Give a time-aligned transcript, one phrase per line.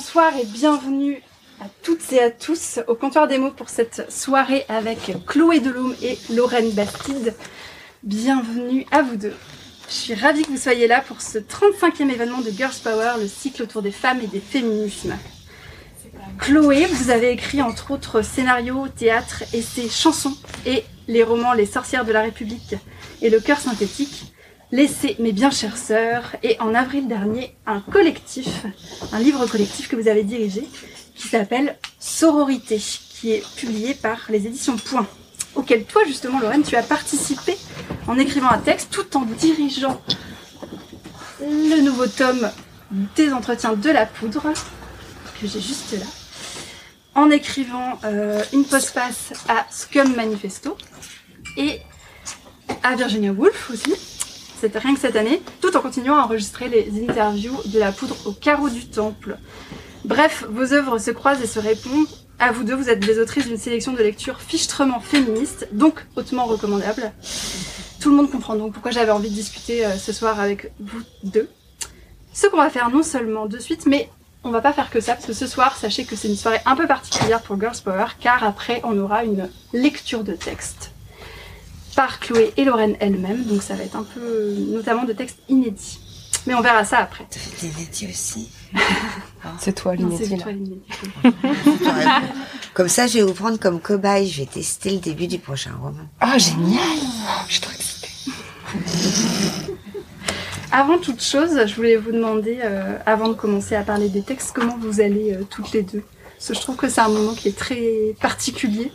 [0.00, 1.20] Bonsoir et bienvenue
[1.60, 5.94] à toutes et à tous au comptoir des mots pour cette soirée avec Chloé Delhomme
[6.00, 7.34] et Lorraine Bastide.
[8.02, 9.34] Bienvenue à vous deux.
[9.88, 13.28] Je suis ravie que vous soyez là pour ce 35e événement de Girls Power, le
[13.28, 15.18] cycle autour des femmes et des féminismes.
[16.38, 20.34] Chloé, vous avez écrit entre autres scénarios, théâtre, essais, chansons
[20.64, 22.74] et les romans Les sorcières de la République
[23.20, 24.32] et Le cœur synthétique,
[24.72, 28.66] l'essai Mes bien chères sœurs et en avril dernier un collectif,
[29.12, 30.66] un livre collectif que vous avez dirigé
[31.14, 35.06] qui s'appelle Sororité, qui est publié par les éditions Point,
[35.54, 37.56] auquel toi justement Lorraine tu as participé
[38.06, 40.00] en écrivant un texte tout en dirigeant
[41.40, 42.50] le nouveau tome
[43.16, 44.52] des entretiens de la poudre
[45.40, 46.06] que j'ai juste là
[47.14, 50.76] en écrivant euh, une postface à Scum Manifesto
[51.56, 51.80] et
[52.82, 54.19] à Virginia Woolf aussi.
[54.62, 58.32] Rien que cette année, tout en continuant à enregistrer les interviews de la poudre au
[58.32, 59.38] carreau du temple.
[60.04, 62.06] Bref, vos œuvres se croisent et se répondent.
[62.38, 66.46] À vous deux, vous êtes des autrices d'une sélection de lectures fichtrement féministe, donc hautement
[66.46, 67.12] recommandable.
[68.00, 71.02] Tout le monde comprend donc pourquoi j'avais envie de discuter euh, ce soir avec vous
[71.22, 71.48] deux.
[72.32, 74.08] Ce qu'on va faire non seulement de suite, mais
[74.42, 76.60] on va pas faire que ça, parce que ce soir, sachez que c'est une soirée
[76.64, 80.89] un peu particulière pour Girls Power, car après, on aura une lecture de texte
[81.96, 86.00] par Chloé et Lorraine elles-mêmes, donc ça va être un peu, notamment de textes inédits.
[86.46, 87.26] Mais on verra ça après.
[87.62, 88.50] Inédit aussi.
[89.58, 90.36] c'est toi l'inédit.
[92.74, 94.26] comme ça, je vais vous prendre comme cobaye.
[94.26, 96.08] Je vais tester le début du prochain roman.
[96.20, 96.80] Ah, génial
[97.46, 98.08] Je suis trop excitée.
[100.72, 104.52] Avant toute chose, je voulais vous demander, euh, avant de commencer à parler des textes,
[104.54, 106.04] comment vous allez euh, toutes les deux?
[106.36, 108.92] Parce que je trouve que c'est un moment qui est très particulier,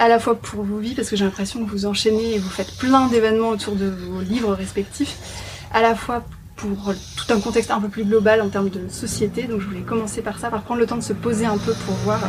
[0.00, 2.48] à la fois pour vos vies, parce que j'ai l'impression que vous enchaînez et vous
[2.48, 5.16] faites plein d'événements autour de vos livres respectifs,
[5.72, 6.24] à la fois
[6.56, 9.42] pour tout un contexte un peu plus global en termes de société.
[9.44, 11.74] Donc je voulais commencer par ça, par prendre le temps de se poser un peu
[11.86, 12.20] pour voir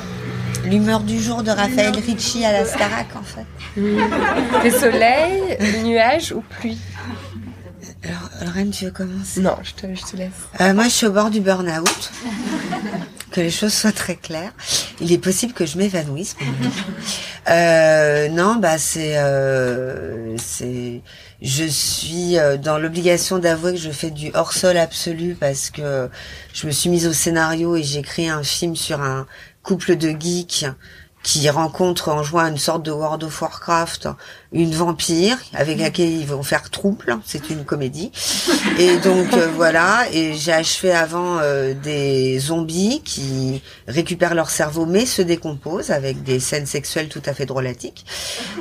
[0.65, 3.47] L'humeur du jour de Raphaël Ricci à la Starac, en fait.
[4.63, 6.77] Les soleils, nuages ou pluie?
[8.03, 9.41] Alors, Lorraine, tu veux commencer?
[9.41, 10.29] Non, je te, je te laisse.
[10.59, 12.11] Euh, moi, je suis au bord du burn-out.
[13.31, 14.53] Que les choses soient très claires.
[14.99, 16.35] Il est possible que je m'évanouisse.
[17.49, 21.01] euh, non, bah c'est, euh, c'est,
[21.41, 26.09] je suis euh, dans l'obligation d'avouer que je fais du hors-sol absolu parce que
[26.53, 29.25] je me suis mise au scénario et j'ai écrit un film sur un
[29.63, 30.65] couple de geeks
[31.23, 34.09] qui rencontre en jouant une sorte de World of Warcraft
[34.53, 37.17] une vampire avec laquelle ils vont faire trouble.
[37.25, 38.11] C'est une comédie.
[38.77, 40.05] Et donc euh, voilà.
[40.11, 46.23] Et j'ai achevé avant euh, des zombies qui récupèrent leur cerveau mais se décomposent avec
[46.23, 48.05] des scènes sexuelles tout à fait drôlatiques.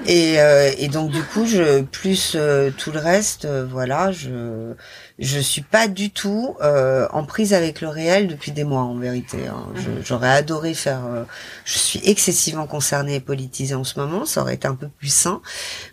[0.07, 2.37] Et, euh, et donc du coup, je plus
[2.77, 4.75] tout le reste, voilà, je
[5.21, 8.95] je suis pas du tout euh, en prise avec le réel depuis des mois en
[8.95, 9.47] vérité.
[9.47, 9.67] Hein.
[10.03, 11.05] J'aurais adoré faire.
[11.07, 11.25] Euh,
[11.67, 14.25] je suis excessivement concernée et politisée en ce moment.
[14.25, 15.43] Ça aurait été un peu plus sain.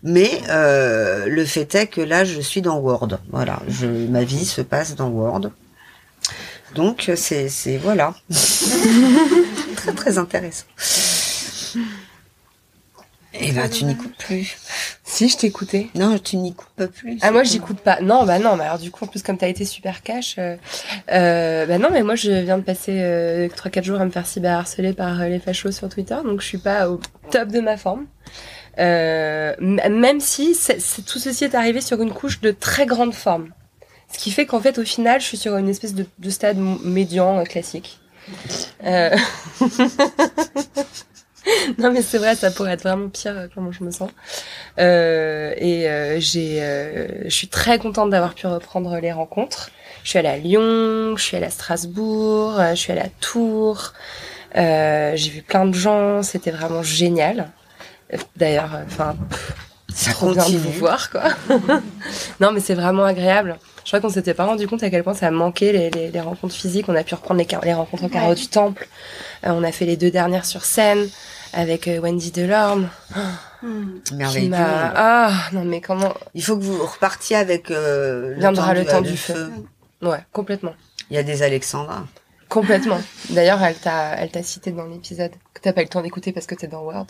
[0.01, 3.19] Mais euh, le fait est que là, je suis dans Word.
[3.29, 5.51] Voilà, je, ma vie se passe dans Word.
[6.75, 8.13] Donc c'est c'est voilà
[9.75, 10.65] très très intéressant.
[13.39, 14.57] Et eh ben, tu n'y coupes plus.
[15.03, 15.87] Si, je t'écoutais.
[15.93, 17.19] Non, tu n'y coupes plus.
[17.21, 18.01] Ah, moi, j'écoute pas.
[18.01, 20.55] Non, bah non, mais alors du coup, en plus, comme t'as été super cash, euh,
[21.11, 24.25] euh, bah non, mais moi, je viens de passer euh, 3-4 jours à me faire
[24.25, 27.77] cyberharceler par euh, les fachos sur Twitter, donc je suis pas au top de ma
[27.77, 28.07] forme.
[28.79, 30.57] Euh, même si
[31.05, 33.49] tout ceci est arrivé sur une couche de très grande forme.
[34.11, 36.57] Ce qui fait qu'en fait, au final, je suis sur une espèce de, de stade
[36.57, 37.99] médian classique.
[38.83, 39.15] Euh...
[41.77, 44.09] non mais c'est vrai, ça pourrait être vraiment pire euh, comment je me sens.
[44.79, 49.69] Euh, et euh, j'ai, euh, je suis très contente d'avoir pu reprendre les rencontres.
[50.03, 53.93] Je suis allée à Lyon, je suis allée à Strasbourg, je suis allée à Tours.
[54.55, 57.49] j'ai vu plein de gens, c'était vraiment génial.
[58.37, 59.17] D'ailleurs, enfin,
[59.93, 61.23] ça trop bien de vous voir quoi.
[62.39, 63.57] non mais c'est vraiment agréable.
[63.83, 66.21] Je crois qu'on s'était pas rendu compte à quel point ça manquait les, les, les
[66.21, 66.85] rencontres physiques.
[66.87, 68.87] On a pu reprendre les, les rencontres au carreau du temple.
[69.43, 71.09] on a fait les deux dernières sur scène
[71.53, 72.89] avec euh, Wendy Delorme.
[73.61, 73.99] Hmm.
[74.13, 74.51] Merveilleux.
[74.55, 79.11] Ah, non, mais comment Il faut que vous repartiez avec euh, Viendra le temps du
[79.11, 79.51] du feu.
[80.01, 80.73] Ouais, complètement.
[81.09, 82.03] Il y a des Alexandras.
[82.49, 83.01] Complètement.
[83.31, 86.31] D'ailleurs, elle t'a, elle t'a cité dans l'épisode que t'as pas eu le temps d'écouter
[86.31, 87.07] parce que t'es dans Word.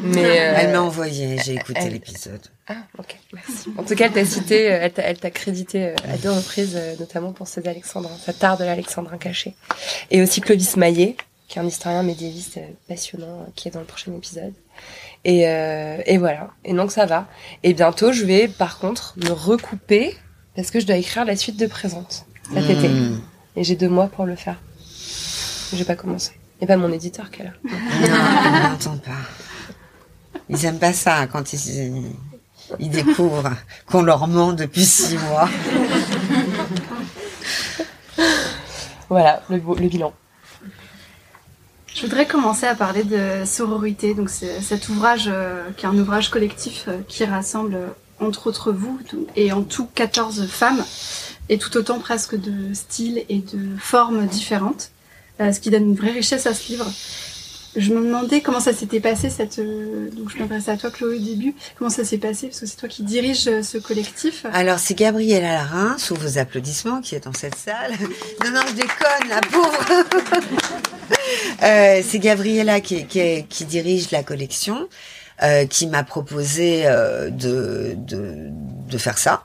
[0.00, 2.40] Mais euh, Elle m'a envoyé, j'ai écouté elle- l'épisode.
[2.68, 3.72] Ah, ok, merci.
[3.78, 6.30] En tout cas, elle t'a cité, euh, elle t'a, elle t'a crédité euh, à deux
[6.30, 9.54] reprises, euh, notamment pour ses Alexandrins, sa tare de l'Alexandrin caché.
[10.10, 11.16] Et aussi Clovis Maillet,
[11.48, 12.58] qui est un historien médiéviste
[12.88, 14.52] passionnant, euh, qui est dans le prochain épisode.
[15.24, 16.50] Et, euh, et voilà.
[16.64, 17.28] Et donc ça va.
[17.62, 20.16] Et bientôt, je vais, par contre, me recouper
[20.54, 22.88] parce que je dois écrire la suite de Présente cet été.
[22.88, 23.20] Hmm.
[23.56, 24.60] Et j'ai deux mois pour le faire.
[25.72, 26.32] J'ai pas commencé.
[26.60, 27.52] Et pas mon éditeur qui est là.
[28.86, 29.12] Non, pas.
[30.48, 32.12] Ils aiment pas ça quand ils,
[32.78, 33.50] ils découvrent
[33.86, 35.48] qu'on leur ment depuis six mois.
[39.08, 40.12] Voilà, le, le bilan.
[41.96, 44.12] Je voudrais commencer à parler de sororité.
[44.12, 47.78] Donc cet ouvrage euh, qui est un ouvrage collectif euh, qui rassemble
[48.20, 49.00] entre autres vous
[49.34, 50.84] et en tout 14 femmes
[51.48, 54.90] et tout autant presque de styles et de formes différentes,
[55.40, 56.86] euh, ce qui donne une vraie richesse à ce livre.
[57.76, 61.16] Je me demandais comment ça s'était passé cette euh, donc je m'adresse à toi Chloé
[61.16, 62.48] au début comment ça s'est passé?
[62.48, 64.46] Parce que c'est toi qui diriges euh, ce collectif.
[64.52, 67.92] Alors, c'est Gabriella Larin, sous vos applaudissements, qui est dans cette salle.
[68.44, 69.86] Non, non, je déconne, la pauvre.
[71.62, 74.88] Euh, c'est Gabriella qui, qui, qui dirige la collection,
[75.42, 78.48] euh, qui m'a proposé euh, de, de,
[78.88, 79.44] de faire ça.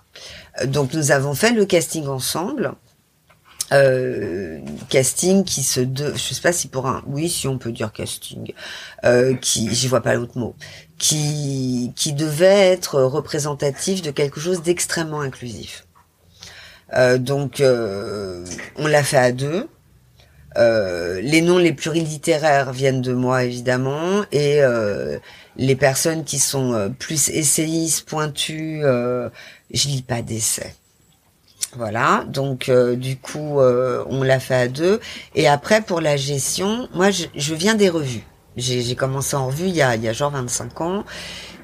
[0.65, 2.73] Donc, nous avons fait le casting ensemble.
[3.73, 4.59] Euh,
[4.89, 7.93] casting qui se de, je sais pas si pour un oui si on peut dire
[7.93, 8.51] casting
[9.05, 10.55] euh, qui j'y vois pas l'autre mot
[10.97, 15.87] qui qui devait être représentatif de quelque chose d'extrêmement inclusif.
[16.93, 18.45] Euh, donc euh,
[18.75, 19.69] on l'a fait à deux.
[20.57, 25.17] Euh, les noms les plurilittéraires viennent de moi évidemment et euh,
[25.55, 30.75] les personnes qui sont plus essayistes pointues je lis pas d'essais
[31.75, 34.99] voilà, donc euh, du coup, euh, on l'a fait à deux.
[35.35, 38.23] Et après, pour la gestion, moi, je, je viens des revues.
[38.57, 41.05] J'ai commencé en revue il y, a, il y a genre 25 ans.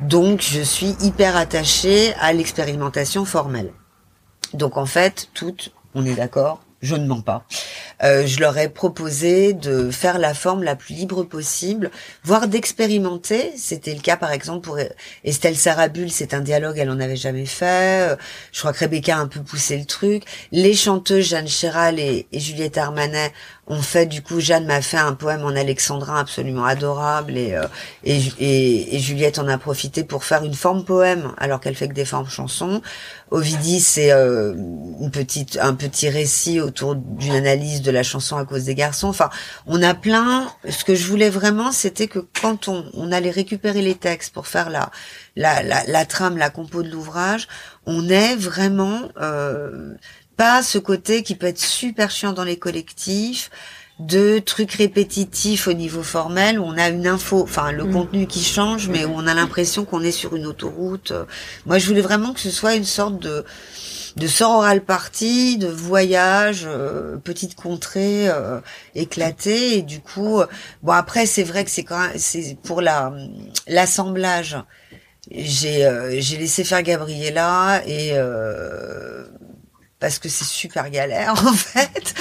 [0.01, 3.73] Donc, je suis hyper attachée à l'expérimentation formelle.
[4.53, 7.45] Donc, en fait, toutes, on est d'accord, je ne mens pas.
[8.03, 11.89] Euh, je leur ai proposé de faire la forme la plus libre possible,
[12.23, 13.51] voire d'expérimenter.
[13.57, 14.77] C'était le cas, par exemple, pour
[15.23, 18.11] Estelle Sarabul, c'est un dialogue, elle en avait jamais fait.
[18.11, 18.15] Euh,
[18.51, 20.23] Je crois que Rebecca a un peu poussé le truc.
[20.51, 23.33] Les chanteuses Jeanne Chéral et, et Juliette Armanet
[23.69, 27.67] ont fait, du coup, Jeanne m'a fait un poème en alexandrin absolument adorable et, euh,
[28.03, 31.89] et, et, et Juliette en a profité pour faire une forme poème alors qu'elle fait
[31.89, 32.81] que des formes chansons.
[33.29, 38.45] Ovidie, c'est euh, une petite, un petit récit autour d'une analyse de la chanson à
[38.45, 39.09] cause des garçons.
[39.09, 39.29] Enfin,
[39.65, 40.47] on a plein.
[40.69, 44.47] Ce que je voulais vraiment, c'était que quand on, on allait récupérer les textes pour
[44.47, 44.91] faire la,
[45.35, 47.49] la, la, la trame, la compo de l'ouvrage,
[47.85, 49.93] on est vraiment euh,
[50.37, 53.49] pas ce côté qui peut être super chiant dans les collectifs
[53.99, 57.91] de trucs répétitifs au niveau formel où on a une info, enfin le Mm.
[57.93, 61.13] contenu qui change, mais où on a l'impression qu'on est sur une autoroute.
[61.65, 63.43] Moi, je voulais vraiment que ce soit une sorte de
[64.17, 68.59] de sororal party, de voyage, euh, petite contrée euh,
[68.95, 70.47] éclatée et du coup, euh,
[70.81, 73.13] bon après c'est vrai que c'est quand c'est pour la
[73.67, 74.57] l'assemblage.
[75.31, 79.25] J'ai euh, j'ai laissé faire Gabriella et euh,
[79.99, 82.13] parce que c'est super galère en fait.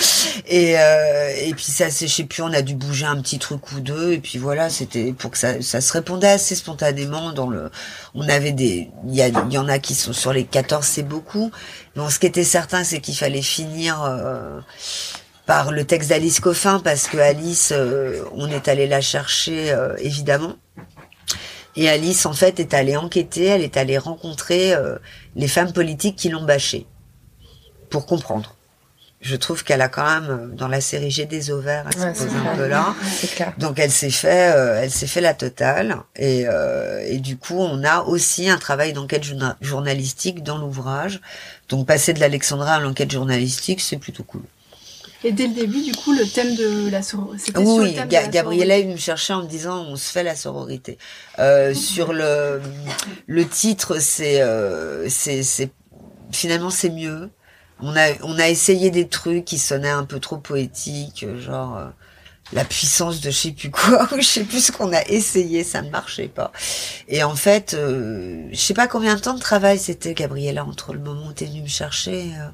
[0.47, 3.81] Et euh, et puis ça sais plus on a dû bouger un petit truc ou
[3.81, 4.13] deux.
[4.13, 7.71] Et puis voilà c'était pour que ça ça se répondait assez spontanément dans le
[8.15, 11.51] on avait des il y y en a qui sont sur les 14 c'est beaucoup.
[11.95, 14.61] Bon ce qui était certain c'est qu'il fallait finir euh,
[15.47, 19.95] par le texte d'Alice Coffin parce que Alice euh, on est allé la chercher euh,
[19.99, 20.57] évidemment.
[21.77, 24.97] Et Alice en fait est allée enquêter elle est allée rencontrer euh,
[25.35, 26.87] les femmes politiques qui l'ont bâchée
[27.97, 28.55] pour comprendre
[29.23, 32.15] je trouve qu'elle a quand même euh, dans la série J'ai des ovaires elle Ouais,
[32.15, 32.95] se pose un peu là
[33.35, 33.55] clair.
[33.57, 37.57] donc elle s'est fait, euh, elle s'est fait la totale et, euh, et du coup
[37.59, 41.21] on a aussi un travail d'enquête journa- journalistique dans l'ouvrage.
[41.71, 44.43] Donc passer de l'Alexandra à l'enquête journalistique, c'est plutôt cool.
[45.25, 47.45] Et dès le début du coup le thème de la sororité.
[47.47, 49.79] C'était sur le Oui, thème de Ga- la Gabriella est me chercher en me disant
[49.89, 50.99] on se fait la sororité.
[51.39, 52.61] Euh, sur le
[53.27, 55.71] le titre, c'est euh, c'est
[56.33, 57.31] finalement c'est mieux.
[57.81, 61.77] On a on a essayé des trucs qui sonnaient un peu trop poétiques, euh, genre
[61.77, 61.87] euh,
[62.53, 65.65] la puissance de je sais plus quoi, ou je sais plus ce qu'on a essayé,
[65.65, 66.53] ça ne marchait pas.
[67.09, 70.95] Et en fait, euh, je sais pas combien de temps de travail c'était Gabriella entre
[70.95, 72.33] le moment où t'es venue me chercher.
[72.41, 72.49] euh.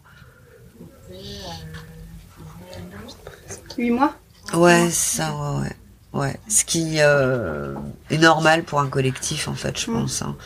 [3.76, 4.14] Huit mois?
[4.54, 5.76] Ouais, ça, ouais, ouais.
[6.12, 7.74] Ouais, ce qui euh,
[8.10, 10.36] est normal pour un collectif en fait, je pense, hein,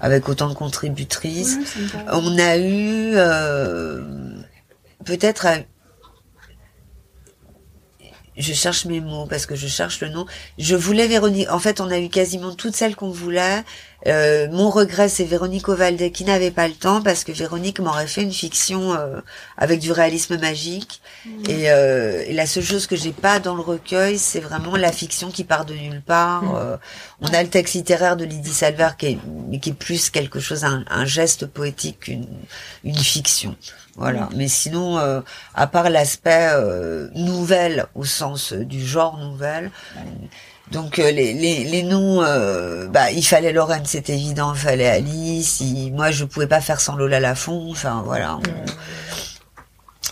[0.00, 1.58] avec autant de contributrices.
[1.76, 1.88] Oui.
[2.12, 4.02] On a eu euh,
[5.04, 5.46] peut-être,
[8.40, 10.26] je cherche mes mots parce que je cherche le nom.
[10.58, 11.50] Je voulais Véronique.
[11.50, 13.64] En fait, on a eu quasiment toutes celles qu'on voulait.
[14.06, 18.06] Euh, mon regret, c'est Véronique Ovalde qui n'avait pas le temps parce que Véronique m'aurait
[18.06, 19.20] fait une fiction euh,
[19.58, 21.02] avec du réalisme magique.
[21.48, 24.92] Et, euh, et la seule chose que j'ai pas dans le recueil, c'est vraiment la
[24.92, 26.44] fiction qui part de nulle part.
[26.44, 26.54] Mm.
[26.56, 26.76] Euh,
[27.20, 30.64] on a le texte littéraire de Lydie Salver qui est, qui est plus quelque chose,
[30.64, 32.26] un, un geste poétique qu'une
[32.84, 33.54] une fiction.
[34.00, 34.28] Voilà.
[34.34, 35.20] Mais sinon, euh,
[35.54, 39.70] à part l'aspect euh, nouvelle au sens euh, du genre nouvelle,
[40.72, 44.88] donc euh, les, les, les noms, euh, bah il fallait Lorraine, c'était évident, il fallait
[44.88, 45.60] Alice.
[45.60, 47.68] il- moi, je pouvais pas faire sans Lola Lafont.
[47.70, 48.38] Enfin voilà.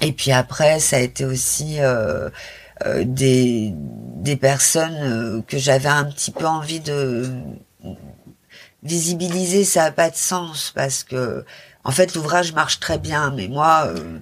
[0.02, 2.28] Et puis après, ça a été aussi euh,
[2.85, 7.25] euh, des des personnes que j'avais un petit peu envie de
[8.83, 9.64] visibiliser.
[9.64, 11.45] Ça a pas de sens parce que
[11.88, 13.87] en fait l'ouvrage marche très bien, mais moi.
[13.87, 14.18] euh,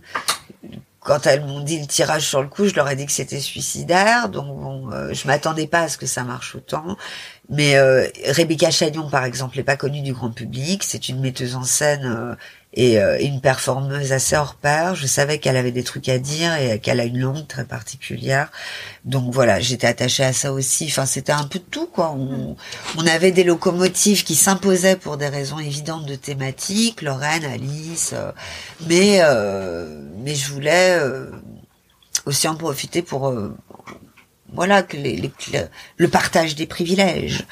[1.07, 3.39] quand elles m'ont dit le tirage sur le coup, je leur ai dit que c'était
[3.39, 6.97] suicidaire, donc bon, euh, je m'attendais pas à ce que ça marche autant.
[7.49, 10.83] Mais euh, Rebecca Chagnon, par exemple, n'est pas connue du grand public.
[10.83, 12.35] C'est une metteuse en scène euh,
[12.77, 14.95] et euh, une performeuse assez hors pair.
[14.95, 18.53] Je savais qu'elle avait des trucs à dire et qu'elle a une langue très particulière.
[19.05, 20.85] Donc voilà, j'étais attachée à ça aussi.
[20.89, 22.13] Enfin, c'était un peu de tout, quoi.
[22.13, 22.57] On,
[22.99, 28.31] on avait des locomotives qui s'imposaient pour des raisons évidentes de thématique, Lorraine, Alice, euh,
[28.87, 31.31] mais euh, mais je voulais euh,
[32.27, 33.57] aussi en profiter pour euh,
[34.53, 35.33] voilà que les, les-
[35.97, 37.45] le partage des privilèges.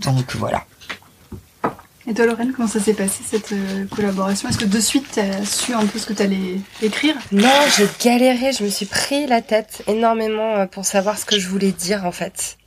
[0.00, 0.64] Donc voilà.
[2.06, 4.48] Et toi, Lorraine, comment ça s'est passé cette euh, collaboration?
[4.48, 7.14] Est-ce que de suite, tu as su un peu ce que tu allais écrire?
[7.30, 11.38] Non, j'ai galéré, je me suis pris la tête énormément euh, pour savoir ce que
[11.38, 12.58] je voulais dire en fait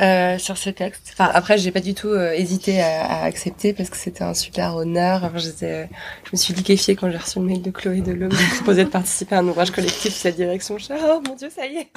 [0.00, 1.10] euh, sur ce texte.
[1.12, 4.34] Enfin après, j'ai pas du tout euh, hésité à, à accepter parce que c'était un
[4.34, 5.24] super honneur.
[5.24, 5.86] Enfin, j'étais, euh,
[6.24, 8.84] je me suis liquéfiée quand j'ai reçu le mail de Chloé Delhomme qui me proposait
[8.84, 10.76] de participer à un ouvrage collectif de cette direction.
[10.78, 11.88] Je suis, oh mon dieu, ça y est,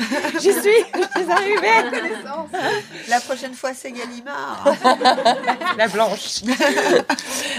[0.41, 1.97] j'y suis, je suis arrivée.
[3.09, 4.75] La prochaine fois, c'est Gallimard.
[5.77, 6.41] la blanche.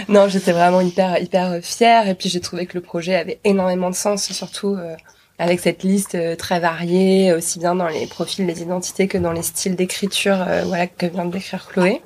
[0.09, 3.90] non, j'étais vraiment hyper hyper fière et puis j'ai trouvé que le projet avait énormément
[3.90, 4.97] de sens, surtout euh,
[5.40, 9.32] avec cette liste euh, très variée, aussi bien dans les profils, les identités que dans
[9.32, 12.02] les styles d'écriture, euh, voilà que vient de décrire Chloé.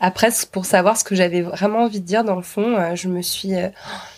[0.00, 3.08] Après, pour savoir ce que j'avais vraiment envie de dire dans le fond, euh, je
[3.08, 3.52] me suis,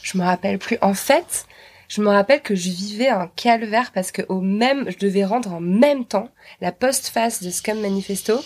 [0.02, 0.78] je me rappelle plus.
[0.82, 1.46] En fait,
[1.88, 5.52] je me rappelle que je vivais un calvaire parce que au même, je devais rendre
[5.52, 6.28] en même temps
[6.60, 8.40] la postface de Scum Manifesto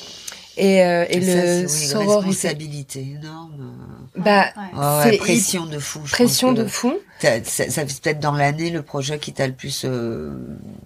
[0.59, 2.27] et, euh, et Ça, le c'est, oui, une sororité.
[2.29, 3.75] responsabilité énorme.
[4.17, 4.79] Bah, Ouais.
[4.79, 6.01] Ouais, ouais, C'est pression de fou.
[6.05, 6.93] je pression de fou.
[7.21, 10.33] Ça, ça fait peut-être dans l'année le projet qui t'a le plus euh,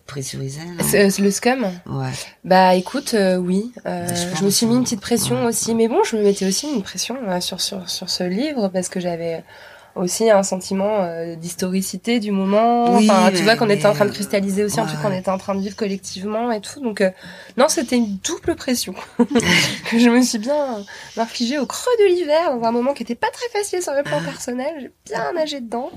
[0.07, 0.61] pressurisé.
[0.95, 2.11] euh, Le scum Ouais.
[2.45, 3.73] Bah écoute, euh, oui.
[3.87, 4.07] Euh,
[4.39, 5.49] Je me suis mis une petite pression Ouais.
[5.49, 5.75] aussi.
[5.75, 8.89] Mais bon, je me mettais aussi une pression euh, sur, sur, sur ce livre parce
[8.89, 9.43] que j'avais
[9.95, 12.97] aussi un sentiment euh, d'historicité du moment.
[12.97, 14.89] Oui, enfin, tu vois qu'on était en train de cristalliser aussi un ouais.
[14.89, 16.81] truc qu'on était en train de vivre collectivement et tout.
[16.81, 17.11] Donc euh,
[17.57, 18.95] non, c'était une double pression
[19.91, 20.85] que je me suis bien
[21.17, 24.03] infligée au creux de l'hiver dans un moment qui était pas très facile sur le
[24.03, 24.73] plan personnel.
[24.81, 25.91] J'ai bien nagé dedans.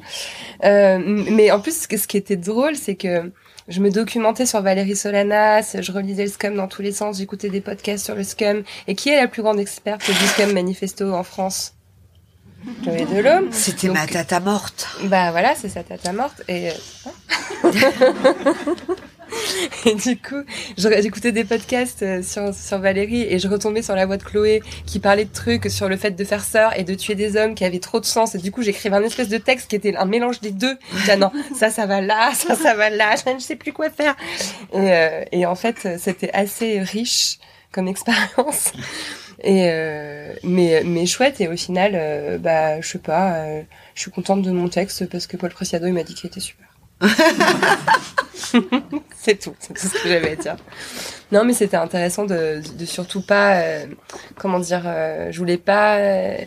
[0.63, 3.31] Euh, mais en plus, ce qui était drôle, c'est que
[3.67, 7.49] je me documentais sur Valérie Solanas, je relisais le scum dans tous les sens, j'écoutais
[7.49, 8.63] des podcasts sur le scum.
[8.87, 11.75] Et qui est la plus grande experte du scum manifesto en France?
[12.84, 13.51] Delhomme.
[13.51, 14.88] C'était ma tata morte.
[15.03, 16.41] Bah voilà, c'est sa tata morte.
[16.48, 16.74] Et, euh,
[19.86, 20.43] et du coup,
[20.77, 24.62] j'écoutais des podcasts euh, sur, sur Valérie et je retombais sur la voix de Chloé
[24.86, 27.55] qui parlait de trucs sur le fait de faire sœur et de tuer des hommes
[27.55, 28.36] qui avaient trop de sens.
[28.36, 30.77] Et du coup, j'écrivais un espèce de texte qui était un mélange des deux.
[30.93, 33.55] Je disais, ah non, ça, ça va là, ça, ça va là, je ne sais
[33.55, 34.15] plus quoi faire.
[34.74, 37.39] Et, euh, et en fait, c'était assez riche
[37.72, 38.72] comme expérience.
[39.44, 43.62] Et euh, mais mais chouette et au final euh, bah je sais pas euh,
[43.94, 46.39] je suis contente de mon texte parce que Paul Preciado il m'a dit qu'il était
[46.39, 46.65] super.
[49.18, 50.56] c'est tout, c'est tout ce que j'avais à dire.
[51.34, 53.86] Non mais c'était intéressant de, de surtout pas euh,
[54.38, 56.38] comment dire euh, je voulais pas euh,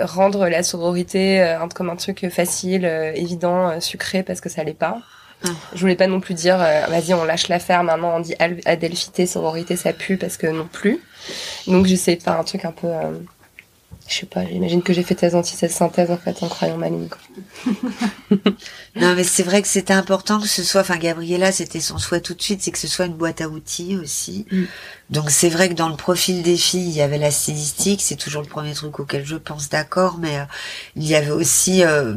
[0.00, 4.74] rendre la sororité euh, comme un truc facile, euh, évident, sucré parce que ça l'est
[4.74, 5.00] pas.
[5.74, 8.34] Je voulais pas non plus dire euh, vas-y on lâche l'affaire maintenant on dit
[8.66, 11.00] adelphité sororité ça pue parce que non plus.
[11.66, 13.12] Donc j'essayais de faire un truc un peu euh,
[14.10, 16.88] je sais pas, j'imagine que j'ai fait thèse antithèse synthèse en fait en croyant ma
[16.88, 17.08] ligne.
[18.96, 22.20] Non, mais c'est vrai que c'était important que ce soit, enfin, Gabriella, c'était son souhait
[22.20, 24.46] tout de suite, c'est que ce soit une boîte à outils aussi.
[24.50, 24.64] Mm.
[25.10, 28.16] Donc c'est vrai que dans le profil des filles, il y avait la stylistique, c'est
[28.16, 30.44] toujours le premier truc auquel je pense, d'accord, mais euh,
[30.96, 32.14] il y avait aussi euh,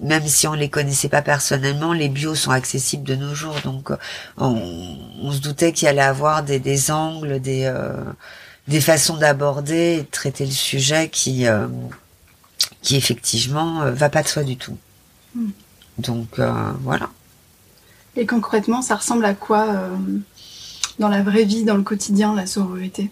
[0.00, 3.90] même si on les connaissait pas personnellement, les bios sont accessibles de nos jours, donc
[3.90, 3.96] euh,
[4.36, 7.94] on, on se doutait qu'il y allait avoir des, des angles, des euh,
[8.68, 11.66] des façons d'aborder et de traiter le sujet qui euh,
[12.82, 14.76] qui effectivement euh, va pas de soi du tout.
[15.34, 15.50] Mm.
[15.98, 17.08] Donc euh, voilà.
[18.16, 19.96] Et concrètement, ça ressemble à quoi euh,
[20.98, 23.10] dans la vraie vie, dans le quotidien, la sororité?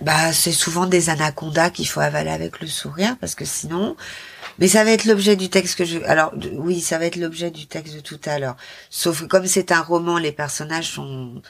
[0.00, 3.96] Bah, c'est souvent des anacondas qu'il faut avaler avec le sourire parce que sinon,
[4.58, 7.50] mais ça va être l'objet du texte que je, alors oui, ça va être l'objet
[7.50, 8.56] du texte de tout à l'heure.
[8.90, 11.40] Sauf que comme c'est un roman, les personnages sont,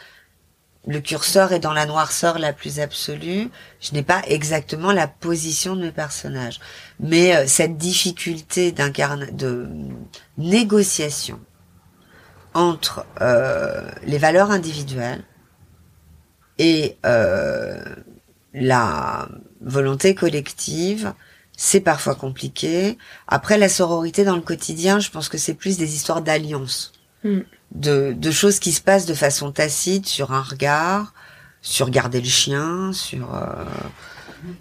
[0.87, 3.51] le curseur est dans la noirceur la plus absolue.
[3.81, 6.61] Je n'ai pas exactement la position de mes personnages,
[7.01, 9.69] mais euh, cette difficulté d'incarne, de
[10.39, 11.41] négociation
[12.55, 15.25] entre euh, les valeurs individuelles
[16.59, 17.85] et euh,
[18.57, 19.29] la
[19.61, 21.13] volonté collective,
[21.57, 22.99] c'est parfois compliqué.
[23.29, 26.93] Après, la sororité dans le quotidien, je pense que c'est plus des histoires d'alliance,
[27.25, 27.41] Mm.
[27.75, 31.15] de, de choses qui se passent de façon tacite sur un regard,
[31.63, 33.35] sur garder le chien, sur...
[33.35, 33.65] euh,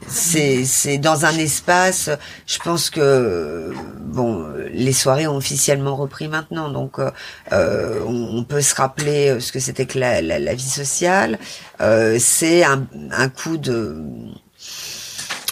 [0.08, 2.10] c'est c'est dans un espace
[2.48, 7.12] je pense que bon les soirées ont officiellement repris maintenant donc euh,
[7.52, 10.70] euh, on, on peut se rappeler euh, ce que c'était que la, la, la vie
[10.70, 11.40] sociale.
[11.82, 14.02] Euh, c'est un, un coup de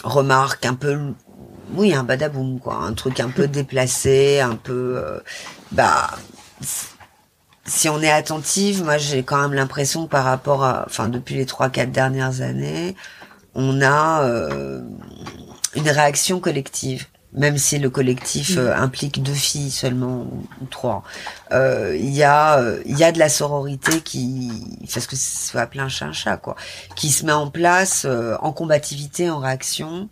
[0.02, 0.98] remarque un peu
[1.74, 5.20] oui un badaboum quoi un truc un peu déplacé un peu euh,
[5.72, 6.10] bah
[7.66, 11.46] si on est attentive moi j'ai quand même l'impression par rapport à enfin depuis les
[11.46, 12.94] trois quatre dernières années
[13.54, 14.82] on a euh,
[15.74, 21.02] une réaction collective même si le collectif euh, implique deux filles seulement ou, ou trois.
[21.52, 24.50] Euh, il y a euh, il y a de la sororité qui
[24.92, 26.54] parce que c'est appeler un chat chat quoi
[26.94, 30.08] qui se met en place euh, en combativité en réaction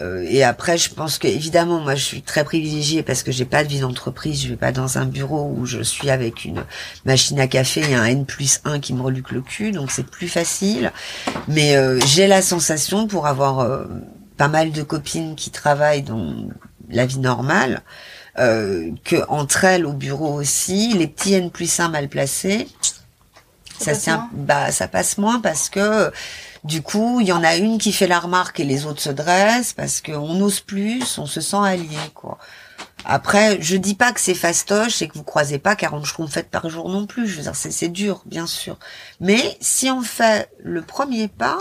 [0.00, 3.44] euh, et après, je pense que évidemment, moi, je suis très privilégiée parce que j'ai
[3.44, 4.42] pas de vie d'entreprise.
[4.42, 6.64] Je vais pas dans un bureau où je suis avec une
[7.04, 10.06] machine à café et un N plus 1 qui me reluque le cul, donc c'est
[10.06, 10.92] plus facile.
[11.48, 13.84] Mais euh, j'ai la sensation, pour avoir euh,
[14.38, 16.34] pas mal de copines qui travaillent dans
[16.88, 17.82] la vie normale,
[18.38, 22.66] euh, que entre elles au bureau aussi, les petits N plus 1 mal placés,
[23.78, 26.10] Ça ça, passe bah, ça passe moins parce que
[26.64, 29.10] du coup, il y en a une qui fait la remarque et les autres se
[29.10, 32.38] dressent parce qu'on n'ose plus, on se sent allié, quoi.
[33.04, 36.68] Après, je dis pas que c'est fastoche et que vous croisez pas 40 schtroumpfettes par
[36.68, 37.26] jour non plus.
[37.26, 38.78] Je veux c'est, dur, bien sûr.
[39.20, 41.58] Mais si on fait le premier pas,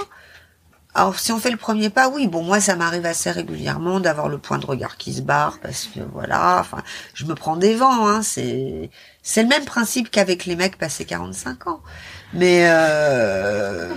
[0.94, 4.30] alors si on fait le premier pas, oui, bon, moi ça m'arrive assez régulièrement d'avoir
[4.30, 6.84] le point de regard qui se barre parce que voilà, enfin,
[7.16, 8.92] je me prends des vents, hein, c'est
[9.24, 11.82] c'est le même principe qu'avec les mecs passés 45 ans.
[12.34, 13.90] Mais euh,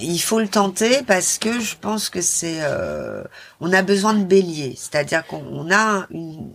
[0.00, 3.22] il faut le tenter parce que je pense que c'est euh,
[3.60, 6.50] on a besoin de bélier, c'est-à-dire qu'on on a une,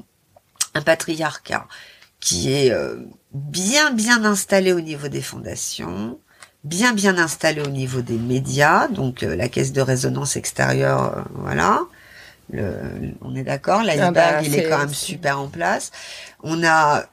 [0.76, 1.68] un patriarcat
[2.20, 2.98] qui est euh,
[3.34, 6.20] bien bien installé au niveau des fondations,
[6.64, 11.22] bien bien installé au niveau des médias, donc euh, la caisse de résonance extérieure, euh,
[11.36, 11.82] voilà.
[12.52, 12.74] Le,
[13.22, 15.92] on est d'accord, l'iceberg Ah bah, il est c'est- quand même super en place.
[16.44, 17.06] On a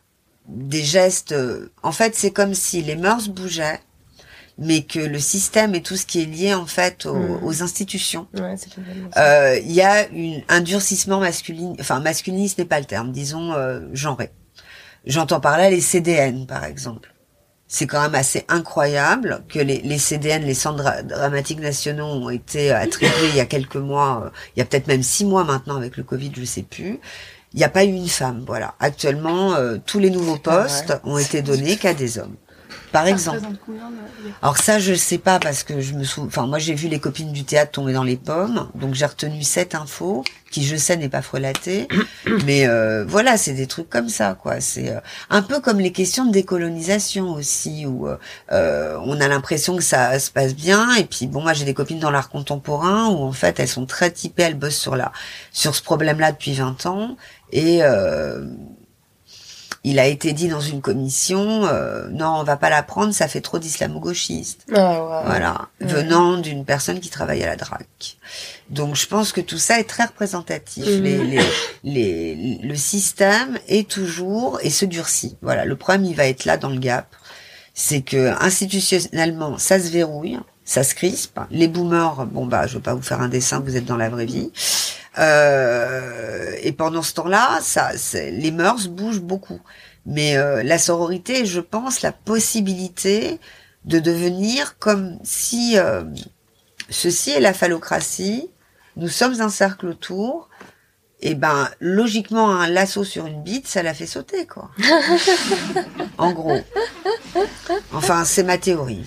[0.49, 1.33] des gestes.
[1.33, 3.81] euh, En fait, c'est comme si les mœurs bougeaient,
[4.59, 7.45] mais que le système et tout ce qui est lié en fait aux, Mm.
[7.45, 8.27] aux institutions.
[8.35, 8.67] Ouais, ça.
[9.17, 13.53] Euh, Il y a une, un durcissement masculin, enfin masculiniste n'est pas le terme, disons
[13.55, 14.31] euh, genré.
[15.07, 17.15] J'entends par là les CDN par exemple.
[17.71, 22.31] C'est quand même assez incroyable que les, les CDN, les centres dra- dramatiques nationaux, ont
[22.31, 25.45] été attribués il y a quelques mois, euh, il y a peut-être même six mois
[25.45, 26.99] maintenant avec le Covid, je sais plus.
[27.55, 28.75] Il n'y a pas eu une femme, voilà.
[28.81, 32.37] Actuellement, euh, tous les nouveaux postes ont été donnés qu'à des hommes.
[32.93, 33.37] Par Ça exemple.
[33.39, 36.29] représente combien de- Alors ça, je sais pas parce que je me souviens.
[36.29, 39.43] Enfin, moi, j'ai vu les copines du théâtre tomber dans les pommes, donc j'ai retenu
[39.43, 41.89] cette info qui, je sais, n'est pas frelatée.
[42.47, 44.61] Mais euh, voilà, c'est des trucs comme ça, quoi.
[44.61, 48.17] C'est euh, un peu comme les questions de décolonisation aussi, où euh,
[48.53, 50.95] euh, on a l'impression que ça se passe bien.
[50.97, 53.87] Et puis, bon, moi, j'ai des copines dans l'art contemporain où en fait, elles sont
[53.87, 55.13] très typées, elles bossent sur la
[55.53, 57.17] sur ce problème-là depuis 20 ans.
[57.53, 58.45] Et euh,
[59.85, 63.29] il a été dit dans une commission, euh, non, on va pas la prendre, ça
[63.29, 64.67] fait trop d'islamo-gauchistes.
[64.75, 65.23] Ah.
[65.27, 65.87] Voilà, Ouais.
[65.87, 68.19] venant d'une personne qui travaille à la DRAC.
[68.71, 70.85] Donc je pense que tout ça est très représentatif.
[70.85, 71.03] Mhm.
[71.03, 71.41] Les, les,
[71.85, 75.37] les, le système est toujours et se durcit.
[75.43, 77.07] Voilà, le problème il va être là dans le gap,
[77.73, 81.39] c'est que institutionnellement ça se verrouille, ça se crispe.
[81.51, 84.09] Les boomers, bon bah je vais pas vous faire un dessin, vous êtes dans la
[84.11, 84.51] vraie vie.
[85.19, 89.61] Euh, et pendant ce temps-là, ça, les mœurs bougent beaucoup.
[90.07, 93.41] Mais euh, la sororité, je pense, la possibilité
[93.85, 96.05] de devenir comme si euh,
[96.89, 98.51] ceci est la phallocratie,
[98.97, 100.49] nous sommes un cercle autour,
[101.21, 104.71] et ben logiquement un lasso sur une bite, ça la fait sauter quoi.
[106.19, 106.61] en gros.
[107.93, 109.05] Enfin, c'est ma théorie.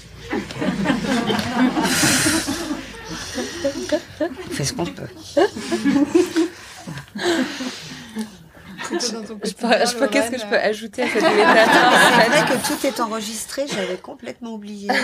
[4.62, 5.08] Fait ce qu'on peut.
[8.92, 11.94] Je sais pas qu'est-ce que je peux ajouter à cette métaphore.
[12.20, 14.90] C'est vrai que tout est enregistré, j'avais complètement oublié.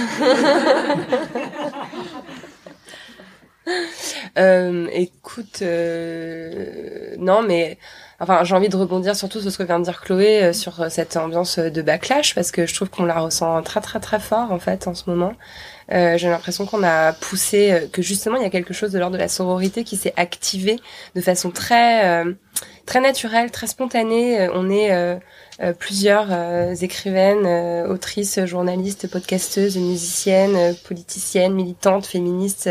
[4.38, 7.78] Euh, écoute, euh, non, mais
[8.22, 10.89] enfin, j'ai envie de rebondir surtout sur ce que vient de dire Chloé euh, sur
[10.89, 14.54] cette ambiance de backlash parce que je trouve qu'on la ressent très très très fort
[14.54, 15.34] en fait en ce moment.
[15.91, 19.00] Euh, j'ai l'impression qu'on a poussé, euh, que justement il y a quelque chose de
[19.00, 20.78] l'ordre de la sororité qui s'est activé
[21.15, 22.23] de façon très
[22.86, 24.50] très naturelle, très spontanée.
[24.54, 25.15] On est euh,
[25.80, 32.70] plusieurs euh, écrivaines, euh, autrices, journalistes, podcasteuses, musiciennes, politiciennes, militantes, féministes,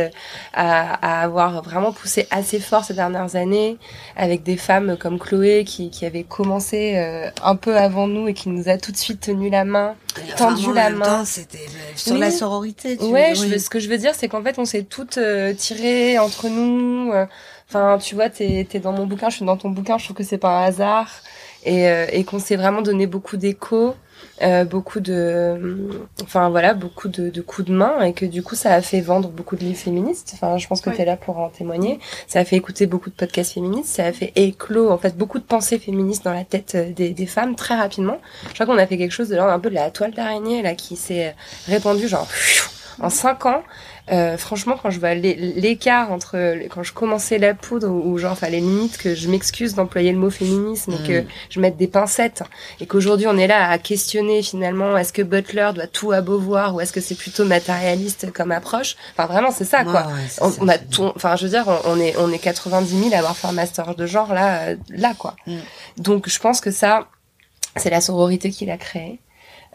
[0.52, 3.76] à, à, avoir vraiment poussé assez fort ces dernières années,
[4.16, 6.96] avec des femmes comme Chloé qui, qui avait commencé
[7.42, 9.96] un peu avant nous et qui nous a tout de suite tenu la main,
[10.36, 11.24] tendu la main.
[11.24, 12.96] C'était sur la sororité.
[12.96, 15.18] Tu ouais, je, ce que je veux dire, c'est qu'en fait, on s'est toutes
[15.56, 17.12] tirées entre nous.
[17.68, 19.98] Enfin, tu vois, t'es es dans mon bouquin, je suis dans ton bouquin.
[19.98, 21.10] Je trouve que c'est pas un hasard
[21.66, 23.94] et, euh, et qu'on s'est vraiment donné beaucoup d'écho.
[24.42, 25.78] Euh, beaucoup de
[26.22, 29.00] enfin voilà beaucoup de, de, coups de main et que du coup ça a fait
[29.00, 30.32] vendre beaucoup de livres féministes.
[30.34, 32.00] Enfin je pense que tu es là pour en témoigner.
[32.26, 33.94] Ça a fait écouter beaucoup de podcasts féministes.
[33.94, 37.10] Ça a fait éclos en fait beaucoup de pensées féministes dans la tête euh, des,
[37.10, 38.18] des femmes très rapidement.
[38.48, 40.62] Je crois qu'on a fait quelque chose de l'ordre un peu de la toile d'araignée
[40.62, 41.34] là qui s'est
[41.66, 42.28] répandue genre
[43.00, 43.62] en cinq ans
[44.12, 48.60] euh, franchement, quand je vois l'écart entre quand je commençais la poudre ou genre fallait
[48.60, 51.26] limite que je m'excuse d'employer le mot féminisme et que mm.
[51.50, 52.44] je mette des pincettes
[52.80, 56.74] et qu'aujourd'hui on est là à questionner finalement est-ce que Butler doit tout à voir
[56.74, 58.96] ou est-ce que c'est plutôt matérialiste comme approche?
[59.12, 60.06] Enfin vraiment c'est ça quoi.
[60.40, 61.10] on, a tout.
[61.16, 63.96] Enfin je veux dire on, est on est 90 000 à avoir fait un master
[63.96, 65.34] de genre là euh, là quoi.
[65.48, 65.56] Mm.
[65.98, 67.08] Donc je pense que ça
[67.74, 69.20] c'est la sororité qui l'a créé.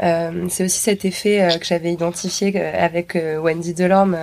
[0.02, 4.18] Euh, c'est aussi cet effet euh, que j'avais identifié euh, avec Wendy Delorme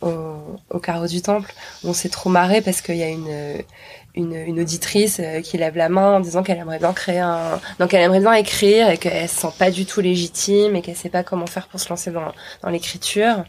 [0.00, 1.52] au, au carreau du temple.
[1.84, 6.20] On s'est trop marré parce qu'il y a une auditrice qui lève la main en
[6.20, 9.52] disant qu'elle aimerait bien créer un, donc elle aimerait bien écrire et qu'elle se sent
[9.58, 13.44] pas du tout légitime et qu'elle sait pas comment faire pour se lancer dans l'écriture.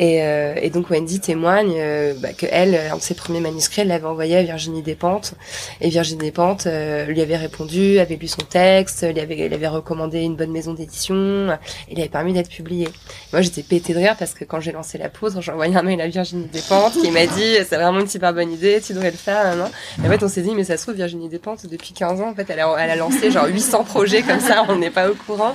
[0.00, 3.82] Et, euh, et, donc Wendy témoigne euh, bah, que elle, un de ses premiers manuscrits,
[3.82, 5.34] elle l'avait envoyé à Virginie Despentes.
[5.82, 9.68] Et Virginie Despentes euh, lui avait répondu, avait lu son texte, lui avait, elle avait
[9.68, 11.50] recommandé une bonne maison d'édition,
[11.90, 12.88] et lui avait permis d'être publié.
[13.34, 15.82] Moi, j'étais pété de rire parce que quand j'ai lancé la poudre, j'ai envoyé un
[15.82, 19.10] mail à Virginie Despentes qui m'a dit c'est vraiment une super bonne idée, tu devrais
[19.10, 19.54] le faire.
[19.54, 19.68] Non
[20.02, 22.30] et en fait, on s'est dit mais ça se trouve Virginie Despentes depuis 15 ans,
[22.30, 25.10] en fait, elle a, elle a lancé genre 800 projets comme ça, on n'est pas
[25.10, 25.54] au courant.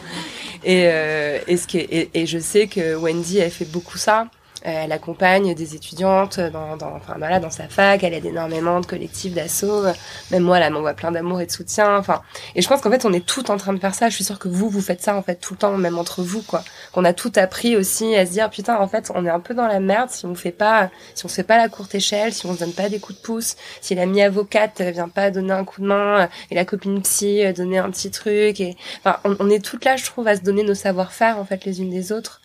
[0.64, 4.28] Et, euh, et, ce qui est, et, je sais que Wendy a fait beaucoup ça.
[4.66, 8.80] Euh, elle accompagne des étudiantes dans, dans, enfin, voilà, dans sa fac, elle aide énormément
[8.80, 9.84] de collectifs d'assaut.
[10.32, 11.98] Même moi, elle m'envoie plein d'amour et de soutien.
[11.98, 12.22] Enfin,
[12.56, 14.10] et je pense qu'en fait, on est tout en train de faire ça.
[14.10, 16.24] Je suis sûre que vous, vous faites ça en fait tout le temps, même entre
[16.24, 16.64] vous, quoi.
[16.92, 19.54] Qu'on a tout appris aussi à se dire, putain, en fait, on est un peu
[19.54, 22.46] dans la merde si on fait pas, si on fait pas la courte échelle, si
[22.46, 25.64] on se donne pas des coups de pouce, si l'amie avocate vient pas donner un
[25.64, 28.60] coup de main et la copine psy donner un petit truc.
[28.60, 31.46] Et enfin, on, on est toutes là, je trouve, à se donner nos savoir-faire en
[31.46, 32.42] fait les unes des autres.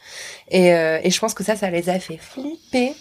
[0.50, 2.94] Et, euh, et je pense que ça, ça les a fait flipper.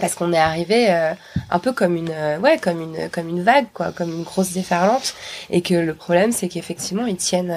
[0.00, 1.12] Parce qu'on est arrivé euh,
[1.50, 4.52] un peu comme une euh, ouais comme une comme une vague quoi comme une grosse
[4.52, 5.14] déferlante.
[5.50, 7.52] Et que le problème c'est qu'effectivement ils tiennent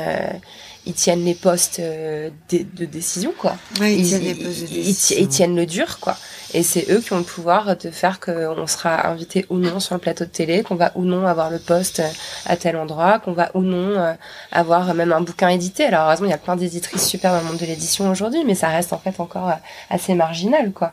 [0.88, 3.58] ils tiennent les postes de, de, décision quoi.
[3.82, 5.18] Ils, tiennent les postes de décision.
[5.20, 6.18] ils, tiennent le dur quoi
[6.54, 9.96] et c'est eux qui ont le pouvoir de faire qu'on sera invité ou non sur
[9.96, 12.02] le plateau de télé, qu'on va ou non avoir le poste
[12.46, 14.14] à tel endroit, qu'on va ou non euh,
[14.52, 15.86] avoir même un bouquin édité.
[15.86, 18.56] Alors heureusement, il y a plein d'éditrices super dans le monde de l'édition aujourd'hui, mais
[18.56, 19.56] ça reste en fait encore euh,
[19.90, 20.92] assez marginal, quoi.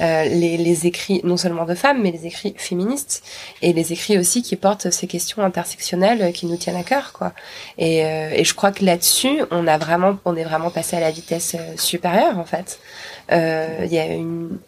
[0.00, 3.22] Euh, les, écrits, non seulement de femmes, mais les écrits féministes
[3.62, 7.32] et les écrits aussi qui portent ces questions intersectionnelles qui nous tiennent à cœur, quoi.
[7.78, 11.56] Et je crois que là-dessus, on a vraiment, on est vraiment passé à la vitesse
[11.76, 12.80] supérieure, en fait.
[13.30, 14.58] Il y a une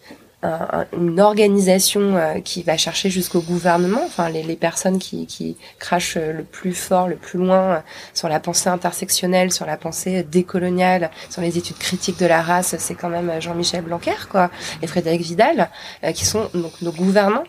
[0.42, 6.75] une organisation euh, qui va chercher jusqu'au gouvernement, enfin les, personnes qui, crachent le plus
[6.75, 7.79] fort, le plus loin euh,
[8.14, 12.77] sur la pensée intersectionnelle, sur la pensée décoloniale, sur les études critiques de la race,
[12.79, 14.51] c'est quand même Jean-Michel Blanquer quoi,
[14.83, 15.70] et Frédéric Vidal,
[16.05, 17.44] euh, qui sont donc nos gouvernants,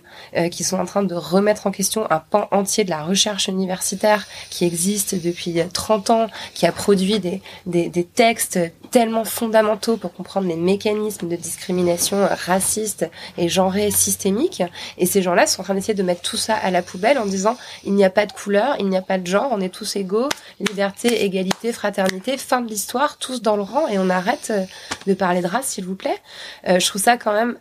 [0.52, 4.26] qui sont en train de remettre en question un pan entier de la recherche universitaire
[4.50, 8.60] qui existe depuis 30 ans, qui a produit des textes
[8.92, 14.64] tellement fondamentaux pour comprendre les mécanismes de discrimination raciste et genré systémique.
[14.98, 17.26] Et ces gens-là sont en train d'essayer de mettre tout ça à la poubelle en
[17.26, 19.70] disant il n'y a pas de couleur, il n'y a pas de genre, on est
[19.70, 24.50] tous égaux, liberté, égalité, fraternité, fin de l'histoire, tous dans le rang et on arrête
[24.52, 24.64] euh,
[25.06, 26.18] de parler de race, s'il vous plaît.
[26.68, 27.58] Euh, je trouve ça quand même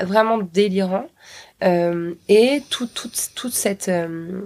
[0.00, 1.06] vraiment délirant.
[1.62, 4.42] Euh, et tout, tout, toute cette euh,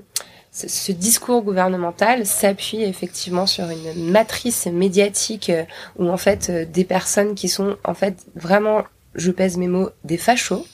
[0.66, 5.64] ce, discours gouvernemental s'appuie effectivement sur une matrice médiatique euh,
[5.98, 8.82] où en fait euh, des personnes qui sont en fait vraiment,
[9.14, 10.66] je pèse mes mots, des fachos,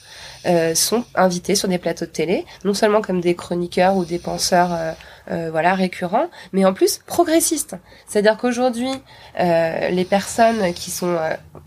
[0.47, 4.19] euh, sont invités sur des plateaux de télé, non seulement comme des chroniqueurs ou des
[4.19, 4.95] penseurs
[5.29, 7.75] euh, euh, voilà récurrents, mais en plus progressistes.
[8.07, 8.91] C'est-à-dire qu'aujourd'hui,
[9.39, 11.17] euh, les personnes qui sont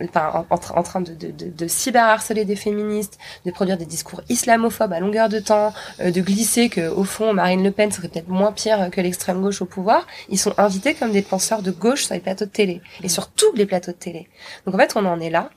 [0.02, 4.22] enfin, en, en, train de, de, de, de cyberharceler des féministes, de produire des discours
[4.28, 8.28] islamophobes à longueur de temps, de glisser que au fond Marine Le Pen serait peut-être
[8.28, 12.04] moins pire que l'extrême gauche au pouvoir, ils sont invités comme des penseurs de gauche
[12.04, 14.28] sur les plateaux de télé et sur tous les plateaux de télé.
[14.66, 15.50] Donc en fait, on en est là.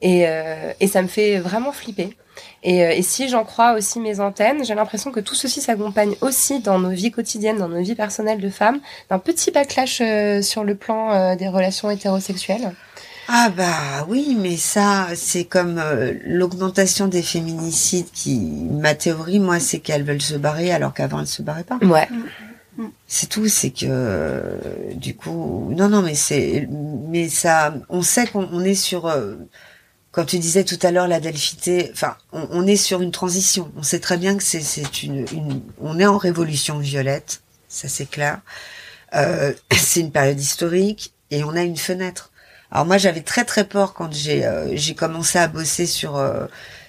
[0.00, 2.16] Et, euh, et ça me fait vraiment flipper.
[2.62, 6.14] Et, euh, et si j'en crois aussi mes antennes, j'ai l'impression que tout ceci s'accompagne
[6.20, 10.42] aussi dans nos vies quotidiennes, dans nos vies personnelles de femmes, d'un petit backlash euh,
[10.42, 12.72] sur le plan euh, des relations hétérosexuelles.
[13.28, 19.60] Ah bah oui, mais ça, c'est comme euh, l'augmentation des féminicides qui, ma théorie, moi,
[19.60, 21.78] c'est qu'elles veulent se barrer alors qu'avant elles se barraient pas.
[21.82, 22.08] Ouais.
[23.06, 28.64] C'est tout, c'est que du coup, non, non, mais c'est, mais ça, on sait qu'on
[28.64, 29.12] est sur
[30.12, 33.72] comme tu disais tout à l'heure, la delphité, enfin, on, est sur une transition.
[33.76, 38.08] On sait très bien que c'est une, une, on est en révolution violette, ça c'est
[38.08, 38.40] clair.
[39.14, 42.30] Euh, c'est une période historique et on a une fenêtre.
[42.70, 46.46] Alors moi, j'avais très très peur quand j'ai euh, j'ai commencé à bosser sur euh,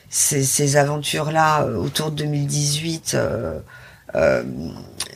[0.10, 3.16] ces, ces aventures-là euh, autour de 2018.
[3.16, 4.44] Euh,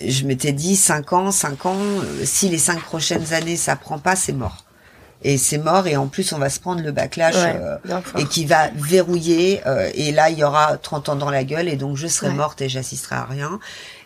[0.01, 1.77] je m'étais dit 5 ans, 5 ans,
[2.23, 4.66] si les cinq prochaines années ça prend pas, c'est mort
[5.27, 8.23] et c'est mort et en plus on va se prendre le backlash ouais, euh, et
[8.23, 11.75] qui va verrouiller euh, et là il y aura 30 ans dans la gueule et
[11.75, 12.33] donc je serai ouais.
[12.33, 13.59] morte et j'assisterai à rien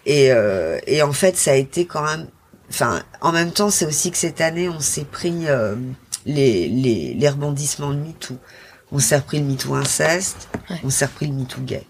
[0.07, 2.25] et euh, et en fait ça a été quand même
[2.71, 5.75] enfin en même temps c'est aussi que cette année on s'est pris euh,
[6.25, 8.37] les, les les rebondissements de MeToo
[8.91, 10.77] on s'est repris le MeToo inceste ouais.
[10.83, 11.83] on s'est repris le MeToo gay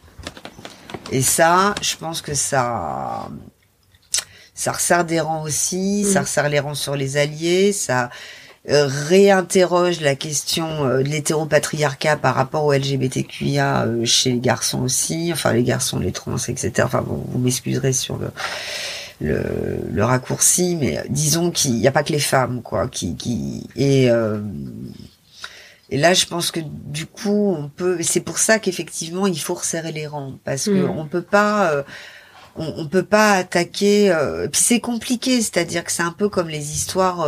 [1.09, 3.29] et ça je pense que ça
[4.53, 6.13] ça resserre des rangs aussi, mmh.
[6.13, 8.11] ça resserre les rangs sur les alliés, ça
[8.67, 15.31] réinterroge la question euh, de l'hétéropatriarcat par rapport au LGBTQIA euh, chez les garçons aussi,
[15.33, 16.71] enfin les garçons, les trans, etc.
[16.83, 18.29] Enfin bon, vous m'excuserez sur le,
[19.19, 19.43] le,
[19.91, 24.09] le raccourci, mais disons qu'il n'y a pas que les femmes, quoi, qui, qui et
[25.93, 27.97] et là, je pense que du coup, on peut.
[28.01, 30.89] C'est pour ça qu'effectivement, il faut resserrer les rangs parce que mmh.
[30.89, 31.83] on peut pas.
[32.55, 34.15] on, on, peut pas attaquer.
[34.49, 37.27] puis c'est compliqué, c'est-à-dire que c'est un peu comme les histoires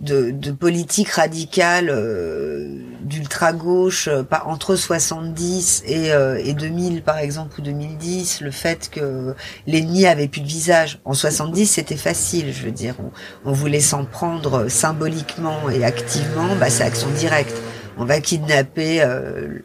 [0.00, 7.18] de, de politique radicale euh, d'ultra gauche euh, entre 70 et, euh, et 2000 par
[7.18, 9.34] exemple ou 2010 le fait que
[9.66, 11.00] l'ennemi avait plus de visage.
[11.04, 12.94] En 70 c'était facile je veux dire.
[12.98, 17.56] On, on voulait s'en prendre symboliquement et activement bah c'est action directe.
[17.96, 19.60] On va kidnapper euh,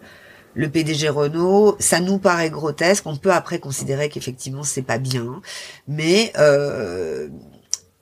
[0.53, 3.05] le PDG Renault, ça nous paraît grotesque.
[3.05, 5.41] On peut après considérer qu'effectivement c'est pas bien,
[5.87, 6.31] mais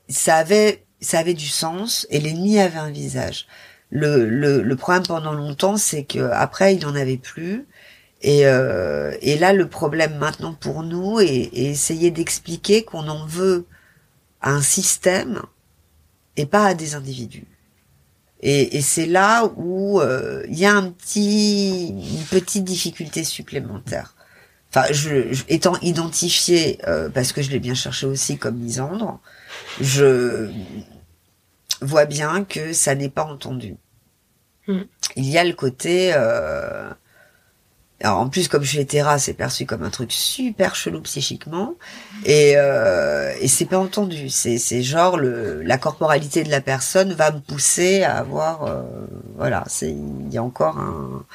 [0.09, 3.47] ça avait ça avait du sens et l'ennemi avait un visage.
[3.89, 7.65] Le, le, le problème pendant longtemps, c'est que après il n'en avait plus.
[8.21, 13.25] Et, euh, et là, le problème maintenant pour nous est, est essayer d'expliquer qu'on en
[13.25, 13.65] veut
[14.41, 15.41] à un système
[16.35, 17.47] et pas à des individus.
[18.41, 24.15] Et, et c'est là où euh, il y a un petit, une petite difficulté supplémentaire.
[24.69, 29.19] Enfin, je, je étant identifié euh, parce que je l'ai bien cherché aussi comme misandre,
[29.79, 30.51] je
[31.81, 33.75] vois bien que ça n'est pas entendu.
[34.67, 34.81] Mm.
[35.15, 36.11] Il y a le côté...
[36.15, 36.91] Euh...
[38.01, 41.75] Alors en plus, comme je suis hétéra, c'est perçu comme un truc super chelou psychiquement,
[42.25, 44.29] et, euh, et c'est pas entendu.
[44.29, 48.83] C'est, c'est genre le, la corporalité de la personne va me pousser à avoir, euh,
[49.37, 51.25] voilà, c'est il y a encore un,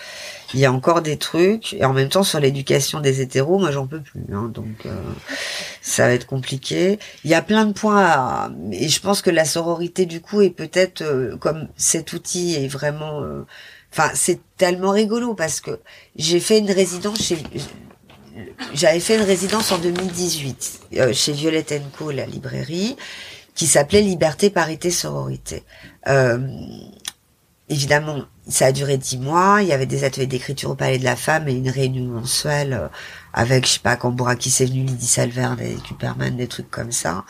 [0.55, 1.75] il y a encore des trucs.
[1.75, 4.95] Et en même temps sur l'éducation des hétéros moi j'en peux plus hein, donc euh,
[5.83, 6.99] ça va être compliqué.
[7.25, 10.41] Il y a plein de points à, et je pense que la sororité du coup
[10.41, 13.45] est peut-être euh, comme cet outil est vraiment euh,
[13.97, 15.81] enfin c'est tellement rigolo parce que
[16.17, 17.39] j'ai fait une résidence chez
[18.75, 22.97] j'avais fait une résidence en 2018 euh, chez Violette Co la librairie
[23.55, 25.63] qui s'appelait Liberté Parité Sororité
[27.69, 29.59] évidemment, ça a duré dix mois.
[29.63, 32.73] Il y avait des ateliers d'écriture au Palais de la Femme et une réunion mensuelle
[32.75, 32.89] euh,
[33.33, 33.97] avec, je sais pas,
[34.37, 35.17] qui s'est venu, Lydie
[35.61, 37.25] et Superman, des trucs comme ça.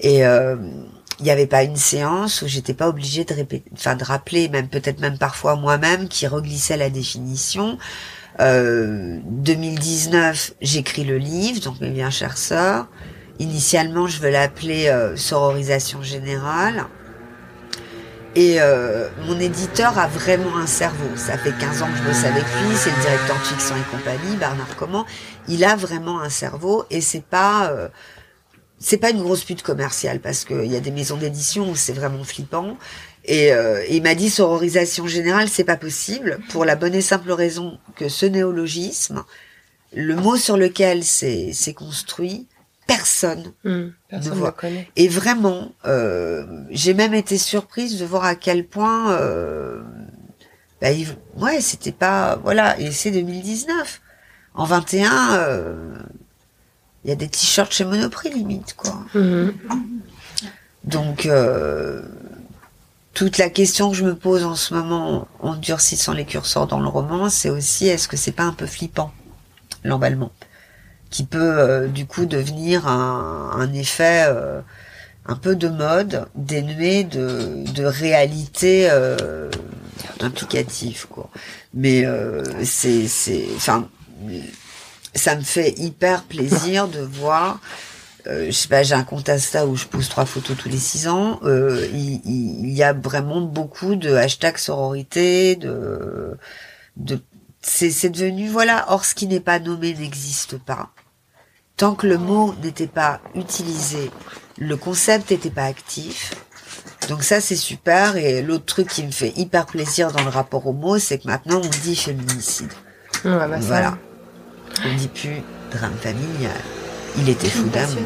[0.00, 0.56] Et euh,
[1.18, 4.48] il n'y avait pas une séance où j'étais pas obligée de répéter, enfin de rappeler,
[4.48, 7.78] même peut-être même parfois moi-même, qui reglissait la définition.
[8.40, 12.86] Euh, 2019, j'écris le livre, donc mes bien chères sœurs.
[13.38, 16.86] Initialement, je veux l'appeler euh, sororisation générale.
[18.36, 21.08] Et euh, mon éditeur a vraiment un cerveau.
[21.16, 23.96] Ça fait 15 ans que je bosse avec lui, c'est le directeur de Fiction et
[23.96, 25.06] compagnie, Bernard Comment.
[25.48, 27.88] Il a vraiment un cerveau et c'est pas euh,
[28.78, 31.92] c'est pas une grosse pute commerciale parce qu'il y a des maisons d'édition où c'est
[31.92, 32.76] vraiment flippant.
[33.24, 37.32] Et, euh, il m'a dit sororisation générale, c'est pas possible pour la bonne et simple
[37.32, 39.24] raison que ce néologisme,
[39.94, 42.46] le mot sur lequel c'est construit,
[42.86, 44.52] personne, hmm, personne ne voit.
[44.52, 44.88] Connaît.
[44.96, 49.82] Et vraiment, euh, j'ai même été surprise de voir à quel point, euh,
[50.80, 50.88] bah,
[51.36, 54.02] ouais, c'était pas, voilà, et c'est 2019.
[54.54, 55.94] En 21, euh,
[57.06, 58.98] il y a des t-shirts chez Monoprix limite, quoi.
[59.14, 59.52] Hmm.
[60.82, 62.02] Donc, euh,
[63.14, 66.80] toute la question que je me pose en ce moment, en durcissant les curseurs dans
[66.80, 69.12] le roman, c'est aussi est-ce que c'est pas un peu flippant
[69.84, 70.32] l'emballement,
[71.10, 74.60] qui peut euh, du coup devenir un, effet euh,
[75.26, 78.90] un peu de mode, dénué de, de réalité
[80.20, 81.30] implicative quoi.
[81.72, 82.04] Mais
[82.64, 83.88] c'est c'est enfin
[85.16, 87.60] ça me fait hyper plaisir de voir
[88.26, 90.78] euh, je sais pas, j'ai un compte Insta où je pose trois photos tous les
[90.78, 91.38] six ans.
[91.44, 96.36] Euh, il, il, y a vraiment beaucoup de hashtags sororité, de,
[96.96, 97.20] de
[97.62, 98.86] c'est devenu voilà.
[98.88, 100.90] Or, ce qui n'est pas nommé n'existe pas.
[101.76, 104.10] Tant que le mot n'était pas utilisé,
[104.58, 106.34] le concept n'était pas actif.
[107.08, 108.16] Donc ça c'est super.
[108.16, 111.28] Et l'autre truc qui me fait hyper plaisir dans le rapport au mot, c'est que
[111.28, 112.72] maintenant on dit féminicide.
[113.24, 113.98] bah voilà.
[114.84, 116.52] On dit plus drame familial.
[117.18, 118.02] Il était fou d'amour.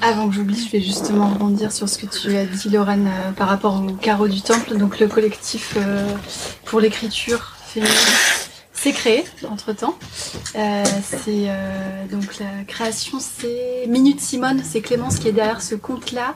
[0.00, 3.30] Avant que j'oublie, je vais justement rebondir sur ce que tu as dit, Lorraine, euh,
[3.32, 6.04] par rapport au carreau du temple, donc le collectif euh,
[6.64, 7.94] pour l'écriture féminine
[8.82, 9.96] c'est créé entre temps.
[10.56, 11.48] Euh, c'est
[12.10, 16.34] donc la création, c'est Minute Simone, c'est Clémence qui est derrière ce compte-là,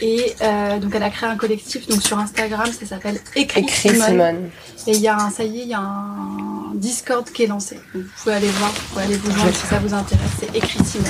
[0.00, 0.34] et
[0.80, 4.50] donc elle a créé un collectif donc sur Instagram, ça s'appelle Écrit, Simone.
[4.86, 7.46] Et il y a un, ça y est, il y a un Discord qui est
[7.46, 7.78] lancé.
[7.94, 10.30] vous pouvez aller voir, vous pouvez aller vous joindre si ça vous intéresse.
[10.40, 11.08] C'est Écrit Simone.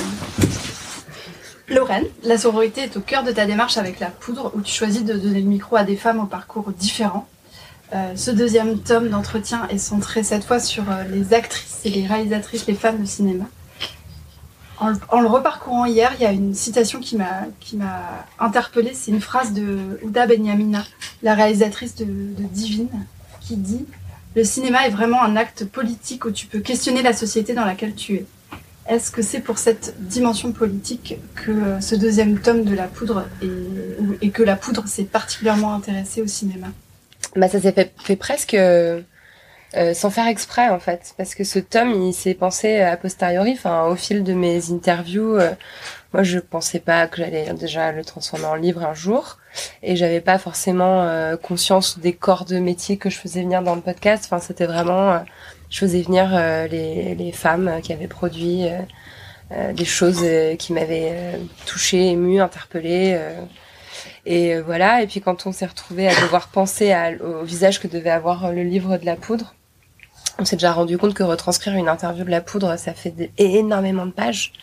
[1.67, 5.03] Lorraine, la sororité est au cœur de ta démarche avec la poudre, où tu choisis
[5.03, 7.27] de donner le micro à des femmes au parcours différent.
[7.93, 12.07] Euh, ce deuxième tome d'entretien est centré cette fois sur euh, les actrices et les
[12.07, 13.45] réalisatrices, les femmes de cinéma.
[14.79, 18.91] En, le reparcourant hier, il y a une citation qui m'a qui m'a interpellée.
[18.93, 20.83] C'est une phrase de Ouda Benyamina,
[21.23, 22.89] la réalisatrice de, de Divine,
[23.39, 23.85] qui dit
[24.35, 27.95] Le cinéma est vraiment un acte politique où tu peux questionner la société dans laquelle
[27.95, 28.25] tu es.
[28.87, 33.25] Est-ce que c'est pour cette dimension politique que euh, ce deuxième tome de La Poudre
[34.21, 36.67] et que La Poudre s'est particulièrement intéressée au cinéma?
[37.35, 39.01] Bah ça s'est fait, presque euh,
[39.75, 43.53] euh, sans faire exprès en fait, parce que ce tome il s'est pensé a posteriori,
[43.53, 45.37] enfin au fil de mes interviews.
[46.13, 49.39] moi je pensais pas que j'allais déjà le transformer en livre un jour,
[49.83, 51.05] et j'avais pas forcément
[51.43, 54.23] conscience des corps de métier que je faisais venir dans le podcast.
[54.25, 55.19] Enfin c'était vraiment
[55.69, 58.79] je faisais venir euh, les, les, femmes qui avaient produit euh,
[59.51, 60.23] euh, des choses
[60.57, 63.19] qui m'avaient touchée, émue, interpellée.
[64.25, 65.01] Et voilà.
[65.01, 68.63] Et puis quand on s'est retrouvé à devoir penser au visage que devait avoir le
[68.63, 69.55] livre de la poudre,
[70.39, 74.05] on s'est déjà rendu compte que retranscrire une interview de la poudre, ça fait énormément
[74.05, 74.53] de pages.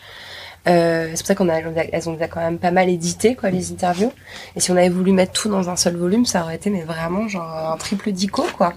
[0.65, 3.71] Euh, c'est pour ça qu'on a, elles ont quand même pas mal édité quoi les
[3.71, 4.11] interviews.
[4.55, 6.83] Et si on avait voulu mettre tout dans un seul volume, ça aurait été mais
[6.83, 8.73] vraiment genre un triple dico quoi.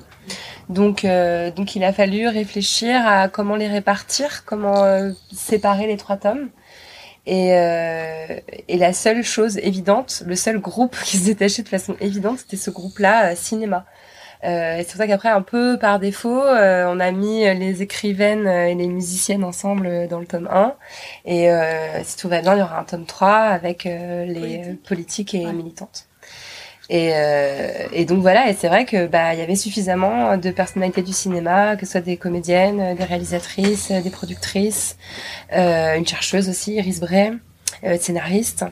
[0.69, 5.97] Donc, euh, donc il a fallu réfléchir à comment les répartir, comment euh, séparer les
[5.97, 6.49] trois tomes.
[7.27, 11.97] Et, euh, et la seule chose évidente, le seul groupe qui se détachait de façon
[12.01, 13.85] évidente, c'était ce groupe-là, cinéma.
[14.45, 18.75] Euh, c'est pour ça qu'après, un peu par défaut, on a mis les écrivaines et
[18.75, 20.75] les musiciennes ensemble dans le tome 1.
[21.25, 21.49] Et
[22.05, 26.06] si tout va bien, il y aura un tome 3 avec les politiques et militantes.
[26.89, 30.51] Et, euh, et, donc voilà, et c'est vrai que bah il y avait suffisamment de
[30.51, 34.97] personnalités du cinéma, que ce soit des comédiennes, des réalisatrices, des productrices,
[35.53, 37.33] euh, une chercheuse aussi, Iris Bray,
[37.85, 38.65] euh, scénariste,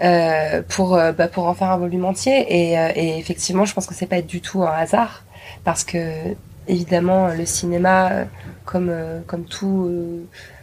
[0.00, 2.46] euh, pour euh, bah, pour en faire un volume entier.
[2.48, 5.24] Et, euh, et effectivement, je pense que c'est pas du tout un hasard,
[5.64, 5.98] parce que
[6.68, 8.26] évidemment le cinéma,
[8.64, 8.92] comme
[9.26, 9.90] comme tout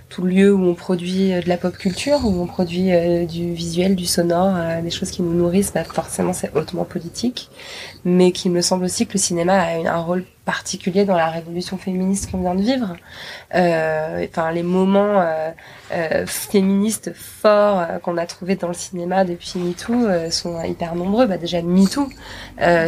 [0.10, 3.54] tout lieu où on produit euh, de la pop culture, où on produit euh, du
[3.54, 7.50] visuel, du sonore, euh, des choses qui nous nourrissent, bah forcément c'est hautement politique,
[8.04, 11.78] mais qu'il me semble aussi que le cinéma a un rôle particulier dans la révolution
[11.78, 12.96] féministe qu'on vient de vivre.
[13.54, 15.24] Enfin, les moments
[16.26, 21.28] féministes forts qu'on a trouvés dans le cinéma depuis MeToo sont hyper nombreux.
[21.28, 22.10] Bah, déjà MeToo,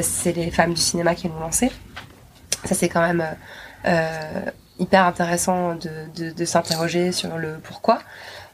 [0.02, 1.72] c'est les femmes du cinéma qui l'ont lancé.
[2.64, 3.24] Ça c'est quand même
[4.82, 8.00] hyper intéressant de, de, s'interroger sur le pourquoi.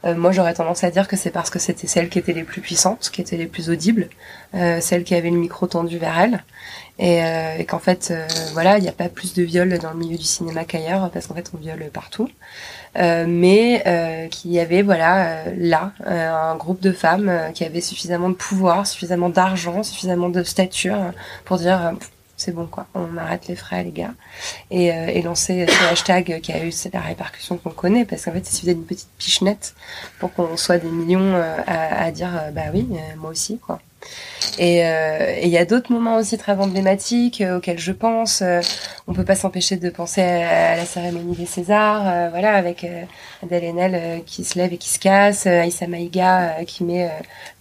[0.04, 2.44] Euh, moi, j'aurais tendance à dire que c'est parce que c'était celles qui étaient les
[2.44, 4.08] plus puissantes, qui étaient les plus audibles,
[4.54, 6.44] euh, celles qui avaient le micro tendu vers elles,
[7.00, 9.90] et, euh, et qu'en fait, euh, voilà, il n'y a pas plus de viols dans
[9.90, 12.28] le milieu du cinéma qu'ailleurs, parce qu'en fait, on viole partout.
[12.94, 18.88] Mais qu'il y avait voilà là un groupe de femmes qui avaient suffisamment de pouvoir,
[18.88, 20.98] suffisamment d'argent, suffisamment de stature
[21.44, 21.92] pour dire
[22.38, 24.14] c'est bon quoi, on arrête les frais les gars,
[24.70, 28.32] et, euh, et lancer ce hashtag qui a eu la répercussion qu'on connaît, parce qu'en
[28.32, 29.74] fait il suffisait d'une petite pichenette
[30.20, 33.80] pour qu'on soit des millions euh, à, à, dire euh, bah oui, moi aussi quoi.
[34.58, 34.80] Et
[35.42, 38.42] il y a d'autres moments aussi très emblématiques auxquels je pense.
[39.06, 42.84] on peut pas s'empêcher de penser à, la cérémonie des Césars, voilà, avec
[43.42, 47.08] Adèle Haenel qui se lève et qui se casse, Aïssa Maïga qui met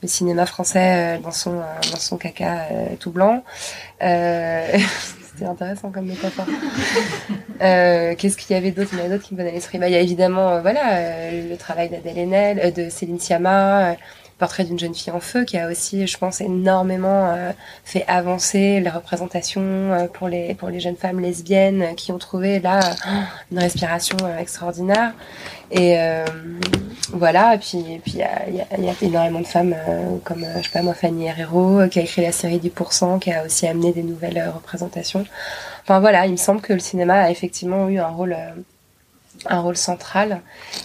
[0.01, 1.61] le cinéma français dans son
[1.91, 2.67] dans son caca
[2.99, 3.43] tout blanc.
[4.01, 4.77] Euh,
[5.37, 6.47] C'était intéressant comme métaphore.
[7.61, 8.89] euh, Qu'est-ce qu'il y avait d'autre?
[8.93, 9.77] Il y en a d'autres qui me venaient à l'esprit.
[9.77, 13.19] Bah, il y a évidemment euh, voilà, euh, le travail d'Adèle Haenel, euh, de Céline
[13.19, 13.95] Sciamma,
[14.37, 17.35] Portrait d'une jeune fille en feu, qui a aussi, je pense, énormément
[17.83, 22.79] fait avancer les représentations pour, les, pour les jeunes femmes lesbiennes qui ont trouvé là
[23.51, 25.13] une respiration extraordinaire.
[25.69, 26.25] Et euh,
[27.11, 29.75] voilà, et puis et puis il y a, y, a, y a, énormément de femmes
[29.75, 33.33] euh, comme je sais pas moi Fanny Herrero qui a écrit la série 10%, qui
[33.33, 35.25] a aussi amené des nouvelles représentations.
[35.83, 38.35] Enfin voilà, il me semble que le cinéma a effectivement eu un rôle
[39.49, 40.41] un rôle central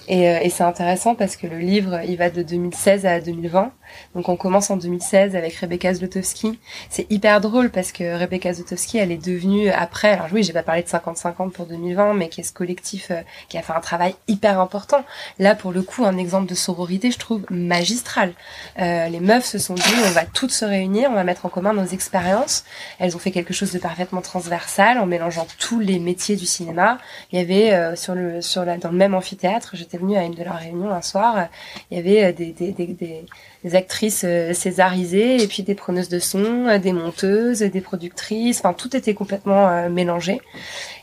[0.09, 3.73] et, et c'est intéressant parce que le livre il va de 2016 à 2020
[4.15, 6.59] donc on commence en 2016 avec Rebecca Zlotowski.
[6.91, 10.63] C'est hyper drôle parce que Rebecca Zlotowski, elle est devenue après, alors oui, j'ai pas
[10.63, 13.81] parlé de 50-50 pour 2020, mais qui est ce collectif euh, qui a fait un
[13.81, 15.05] travail hyper important.
[15.39, 18.33] Là, pour le coup, un exemple de sororité, je trouve magistral.
[18.79, 21.49] Euh, les meufs se sont dit, on va toutes se réunir, on va mettre en
[21.49, 22.65] commun nos expériences.
[22.99, 26.99] Elles ont fait quelque chose de parfaitement transversal en mélangeant tous les métiers du cinéma.
[27.33, 30.25] Il y avait euh, sur le sur la dans le même amphithéâtre, j'étais venue à
[30.25, 31.49] une de leurs réunions un soir,
[31.91, 33.25] il y avait euh, des des, des, des
[33.65, 38.59] des actrices euh, césarisées et puis des preneuses de son, euh, des monteuses, des productrices,
[38.59, 40.41] enfin tout était complètement mélangé.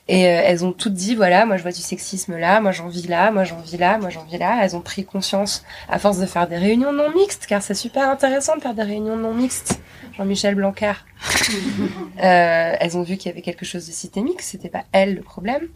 [0.08, 3.08] Et elles ont toutes dit voilà, moi je vois du sexisme là, moi j'en vis
[3.08, 4.60] là, moi j'en vis là, moi j'en vis là.
[4.64, 8.10] Elles ont pris conscience à force de faire des réunions non mixtes, car c'est super
[8.10, 9.80] intéressant de faire des réunions non mixtes.
[10.20, 10.94] Jean-Michel Blanquer.
[12.24, 15.22] euh, elles ont vu qu'il y avait quelque chose de systémique, c'était pas elles le
[15.22, 15.68] problème.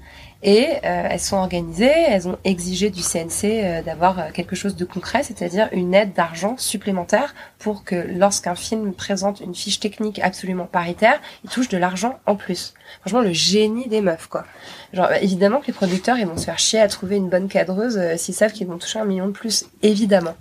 [0.44, 4.86] Et euh, elles sont organisées, elles ont exigé du CNC euh, d'avoir quelque chose de
[4.86, 10.66] concret, c'est-à-dire une aide d'argent supplémentaire pour que lorsqu'un film présente une fiche technique absolument
[10.66, 12.74] paritaire, il touche de l'argent en plus.
[13.02, 14.46] Franchement, le génie des meufs, quoi.
[14.94, 17.98] Genre, évidemment que les producteurs, ils vont se faire chier à trouver une bonne cadreuse
[17.98, 20.36] euh, s'ils savent qu'ils vont toucher un million de plus, évidemment.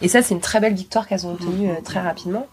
[0.00, 2.46] Et ça, c'est une très belle victoire qu'elles ont obtenue euh, très rapidement.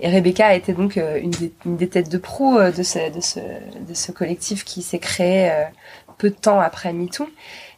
[0.00, 3.12] Et Rebecca a été donc euh, une, des, une, des, têtes de proue de ce,
[3.12, 5.50] de, ce, de ce collectif qui s'est créé
[6.20, 7.26] peu de temps après MeToo.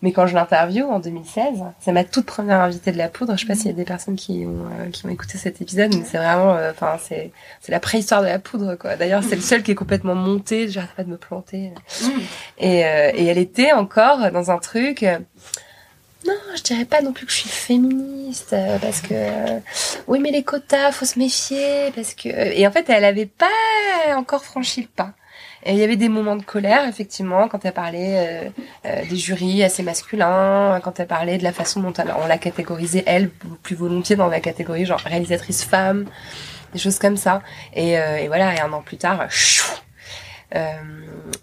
[0.03, 3.37] Mais quand je l'interview en 2016, c'est ma toute première invitée de la poudre.
[3.37, 5.63] Je sais pas s'il y a des personnes qui ont euh, qui ont écouté cet
[5.63, 7.31] épisode, mais c'est vraiment, enfin euh, c'est
[7.61, 8.97] c'est la préhistoire de la poudre quoi.
[8.97, 10.69] D'ailleurs c'est le seul qui est complètement monté.
[10.69, 11.73] J'arrête pas de me planter.
[12.59, 15.03] Et euh, et elle était encore dans un truc.
[16.25, 19.15] Non, je dirais pas non plus que je suis féministe parce que
[20.09, 23.47] oui, mais les quotas, faut se méfier parce que et en fait, elle avait pas
[24.17, 25.15] encore franchi le pas.
[25.65, 28.51] Et il y avait des moments de colère, effectivement, quand elle parlait euh,
[28.85, 33.05] euh, des jurys assez masculins, quand elle parlait de la façon dont on l'a catégorisée,
[33.07, 33.31] elle,
[33.63, 36.07] plus volontiers dans la catégorie genre réalisatrice femme,
[36.73, 37.43] des choses comme ça.
[37.75, 39.65] Et, euh, et voilà, et un an plus tard, chou,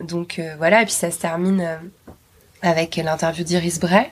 [0.01, 1.67] donc voilà, et puis ça se termine
[2.61, 4.05] avec l'interview d'Iris Bray,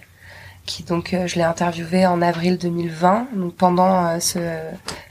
[0.66, 4.40] qui donc je l'ai interviewée en avril 2020, donc pendant ce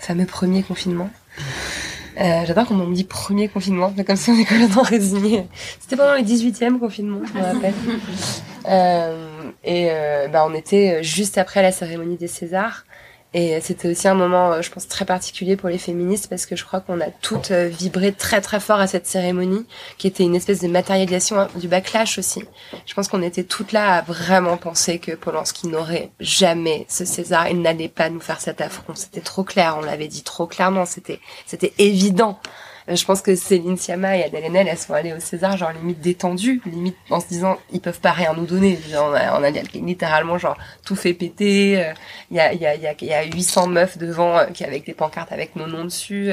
[0.00, 1.08] fameux premier confinement.
[2.18, 5.46] Euh, J'adore quand on me dit premier confinement, c'est comme si on est complètement résigné.
[5.80, 7.74] C'était pendant le 18e confinement, je me rappelle.
[8.68, 12.84] euh, et euh, bah, on était juste après la cérémonie des Césars.
[13.34, 16.64] Et c'était aussi un moment, je pense, très particulier pour les féministes parce que je
[16.64, 19.66] crois qu'on a toutes vibré très très fort à cette cérémonie
[19.98, 22.44] qui était une espèce de matérialisation du backlash aussi.
[22.86, 27.48] Je pense qu'on était toutes là à vraiment penser que Polanski n'aurait jamais ce César,
[27.48, 28.94] il n'allait pas nous faire cet affront.
[28.94, 32.38] C'était trop clair, on l'avait dit trop clairement, c'était c'était évident.
[32.88, 36.00] Je pense que Céline Sciamma et Adèle Haenel, elles sont allées au César, genre limite
[36.00, 38.78] détendues, limite en se disant, ils peuvent pas rien nous donner.
[38.94, 41.92] On a, on a littéralement genre tout fait péter.
[42.30, 44.94] Il y a, y a, y a, y a 800 meufs devant qui avec des
[44.94, 46.32] pancartes avec nos noms dessus.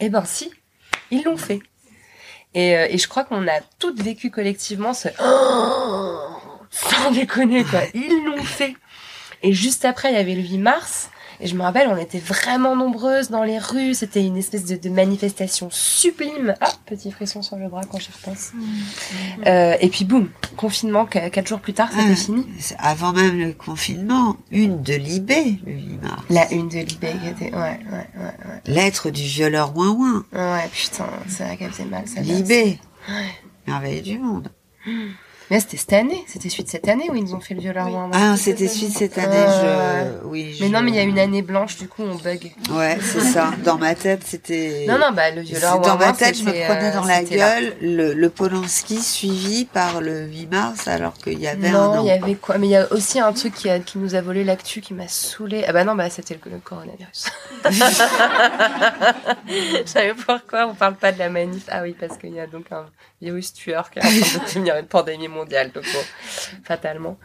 [0.00, 0.50] Eh ben si,
[1.10, 1.60] ils l'ont fait.
[2.54, 6.18] Et, et je crois qu'on a toutes vécu collectivement ce oh,
[6.70, 8.74] sans déconner quoi, ils l'ont fait.
[9.42, 11.10] Et juste après, il y avait le 8 mars.
[11.44, 13.94] Et je me rappelle, on était vraiment nombreuses dans les rues.
[13.94, 16.54] C'était une espèce de, de, manifestation sublime.
[16.60, 18.52] Ah, petit frisson sur le bras quand j'y repense.
[18.54, 18.62] Mmh.
[19.48, 22.46] Euh, et puis boum, confinement, qu- quatre jours plus tard, c'était Ah, fini.
[22.78, 26.22] Avant même le confinement, une de Libé, le 8 mars.
[26.30, 30.24] La une de Libé qui était, ouais, ouais, ouais, Lettre du violeur ouin ouin.
[30.32, 30.38] ouais.
[30.38, 32.20] Ouais, putain, c'est vrai qu'elle faisait mal, ça.
[32.20, 32.78] Libé.
[33.08, 33.26] Ouais.
[33.66, 34.48] Merveille du monde.
[35.52, 37.84] Mais c'était cette année, c'était suite cette année où ils nous ont fait le violeur
[37.86, 37.92] Oui.
[38.14, 40.26] Ah, c'était suite cette année, je...
[40.26, 42.50] Oui, Mais non, mais il y a une année blanche, du coup, on bug.
[42.70, 43.50] Ouais, c'est ça.
[43.62, 44.86] Dans ma tête, c'était...
[44.88, 47.76] Non, non, bah, le violeur Dans ma tête, je me prenais euh, dans la gueule
[47.82, 52.06] le, le Polanski suivi par le 8 mars alors qu'il y avait un Non, il
[52.06, 52.56] y avait quoi?
[52.56, 54.94] Mais il y a aussi un truc qui, a- qui nous a volé l'actu, qui
[54.94, 55.64] m'a saoulé.
[55.68, 57.26] Ah bah non, bah c'était le, le coronavirus.
[59.48, 61.64] Je savais pourquoi on parle pas de la manif.
[61.68, 62.86] Ah oui, parce qu'il y a donc un
[63.20, 66.00] virus tueur qui est en train de devenir une pandémie mondiale, donc bon,
[66.64, 67.16] fatalement.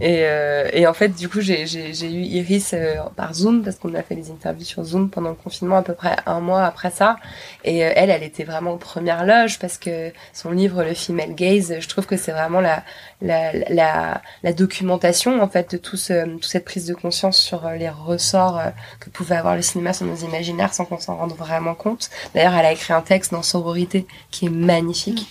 [0.00, 3.94] Et, euh, et en fait, du coup, j'ai eu Iris euh, par Zoom, parce qu'on
[3.94, 6.90] a fait des interviews sur Zoom pendant le confinement, à peu près un mois après
[6.90, 7.16] ça.
[7.64, 11.34] Et euh, elle, elle était vraiment aux premières loges, parce que son livre, Le Female
[11.34, 12.82] Gaze, je trouve que c'est vraiment la,
[13.20, 17.88] la, la, documentation en fait de tout ce, toute cette prise de conscience sur les
[17.88, 18.60] ressorts
[19.00, 22.10] que pouvait avoir le cinéma sur nos imaginaires sans qu'on s'en rende vraiment compte.
[22.34, 25.26] D'ailleurs, elle a écrit un texte dans Sororité qui est magnifique,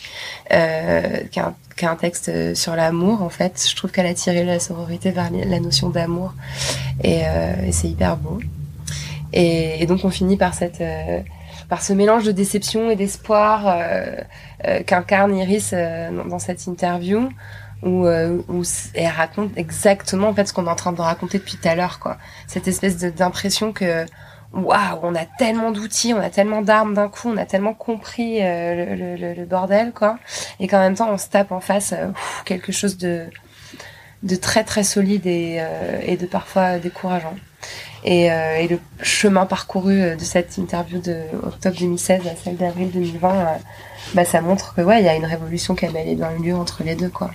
[1.75, 3.65] qui est un texte euh, sur l'amour en fait.
[3.69, 6.33] Je trouve qu'elle a tiré la sororité vers la notion d'amour
[7.03, 8.39] et, euh, et c'est hyper beau.
[9.31, 11.19] Et, donc on finit par cette euh,
[11.69, 13.77] par ce mélange de déception et d'espoir
[14.85, 17.29] qu'incarne Iris dans, cette interview
[17.81, 18.63] où, où
[18.93, 21.73] elle raconte exactement en fait ce qu'on est en train de raconter depuis tout à
[21.73, 22.17] l'heure quoi
[22.47, 24.05] cette espèce d'impression que
[24.53, 28.37] waouh on a tellement d'outils on a tellement d'armes d'un coup on a tellement compris
[28.41, 30.19] euh, le, bordel quoi.
[30.59, 32.09] Et qu'en même temps on se tape en face euh,
[32.45, 33.29] quelque chose de
[34.41, 37.35] très très solide et, euh, de parfois décourageant.
[38.05, 38.29] Et,
[38.67, 43.45] le chemin parcouru de cette interview de octobre 2016 à celle d'avril 2020 euh,
[44.13, 46.31] bah ça montre que ouais il y a une révolution qui a bel et bien
[46.37, 47.31] eu lieu entre les deux quoi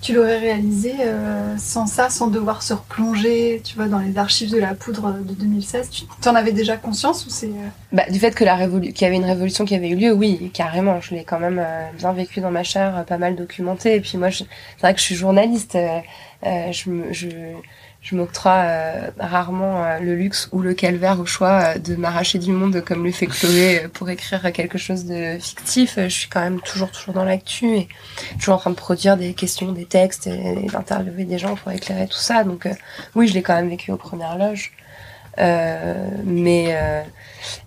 [0.00, 4.50] Tu l'aurais réalisé euh, sans ça, sans devoir se replonger, tu vois, dans les archives
[4.50, 5.90] de la poudre de 2016.
[5.90, 9.04] Tu en avais déjà conscience ou c'est euh, Bah, du fait que la révolu qu'il
[9.04, 11.00] y avait une révolution qui avait eu lieu, oui, carrément.
[11.02, 13.94] Je l'ai quand même euh, bien vécu dans ma chair, pas mal documenté.
[13.96, 15.76] Et puis moi, je- c'est vrai que je suis journaliste.
[16.42, 17.28] je je,
[18.02, 22.38] je m'octroie euh, rarement euh, le luxe ou le calvaire au choix euh, de m'arracher
[22.38, 25.98] du monde comme le fait Chloé euh, pour écrire quelque chose de fictif.
[25.98, 27.88] Euh, Je suis quand même toujours toujours dans l'actu et
[28.38, 32.06] toujours en train de produire des questions, des textes et, d'interviewer des gens pour éclairer
[32.06, 32.42] tout ça.
[32.44, 32.66] Donc
[33.14, 34.72] oui, je l'ai quand même vécu aux premières loges.
[36.24, 36.74] Mais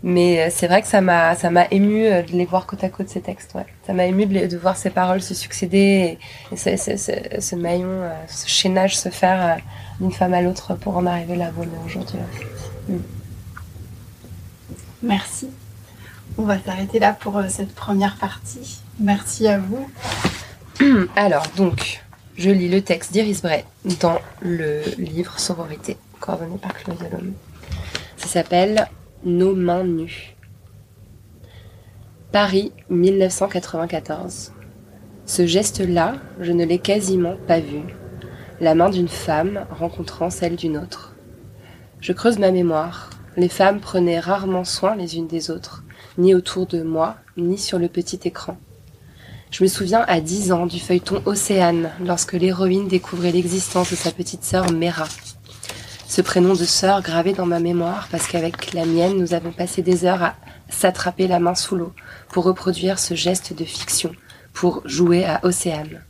[0.04, 3.10] mais c'est vrai que ça m'a ça m'a ému de les voir côte à côte
[3.10, 3.54] ces textes.
[3.56, 3.66] Ouais.
[3.88, 6.18] Ça m'a ému de, les- de voir ces paroles se succéder
[6.52, 9.58] et, et ce, maillon, ce chaînage se faire
[10.00, 12.18] d'une femme à l'autre pour en arriver là où on est aujourd'hui.
[12.90, 12.98] ouais.
[15.02, 15.50] Merci.
[16.38, 18.80] On va s'arrêter là pour euh, cette première partie.
[19.00, 19.88] Merci à vous.
[21.16, 22.04] Alors donc,
[22.38, 23.66] je lis le texte d'Iris Bray
[24.00, 27.34] dans le livre Sororité, coordonné par Chloé Delhomme.
[28.18, 28.88] Ça s'appelle
[29.24, 30.36] Nos mains nues.
[32.32, 34.54] Paris, 1994.
[35.26, 37.82] Ce geste-là, je ne l'ai quasiment pas vu.
[38.62, 41.16] La main d'une femme rencontrant celle d'une autre.
[42.00, 43.10] Je creuse ma mémoire.
[43.36, 45.84] Les femmes prenaient rarement soin les unes des autres,
[46.20, 48.58] ni autour de moi, ni sur le petit écran.
[49.50, 54.12] Je me souviens à 10 ans du feuilleton Océane, lorsque l'héroïne découvrait l'existence de sa
[54.12, 55.08] petite sœur Mera.
[56.08, 59.82] Ce prénom de sœur gravé dans ma mémoire parce qu'avec la mienne, nous avons passé
[59.82, 60.36] des heures à
[60.70, 61.94] s'attraper la main sous l'eau
[62.30, 64.12] pour reproduire ce geste de fiction,
[64.54, 66.04] pour jouer à Océane.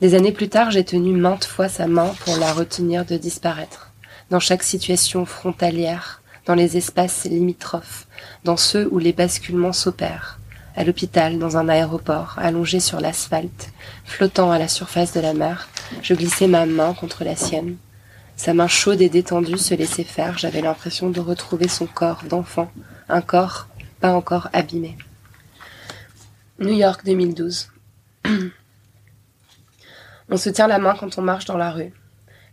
[0.00, 3.92] Des années plus tard, j'ai tenu maintes fois sa main pour la retenir de disparaître,
[4.30, 8.06] dans chaque situation frontalière, dans les espaces limitrophes,
[8.44, 10.38] dans ceux où les basculements s'opèrent
[10.78, 13.72] à l'hôpital, dans un aéroport, allongé sur l'asphalte,
[14.04, 15.68] flottant à la surface de la mer,
[16.02, 17.76] je glissais ma main contre la sienne.
[18.36, 22.70] Sa main chaude et détendue se laissait faire, j'avais l'impression de retrouver son corps d'enfant,
[23.08, 23.66] un corps
[23.98, 24.96] pas encore abîmé.
[26.60, 27.70] New York 2012.
[30.30, 31.92] on se tient la main quand on marche dans la rue.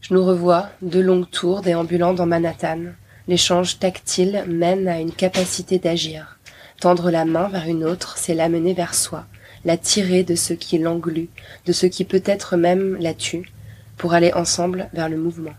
[0.02, 2.80] Je nous revois, deux longues tours déambulant dans Manhattan.
[3.28, 6.38] L'échange tactile mène à une capacité d'agir.
[6.80, 9.26] Tendre la main vers une autre, c'est la mener vers soi,
[9.66, 11.30] la tirer de ce qui l'englue,
[11.66, 13.50] de ce qui peut-être même la tue,
[13.98, 15.54] pour aller ensemble vers le mouvement.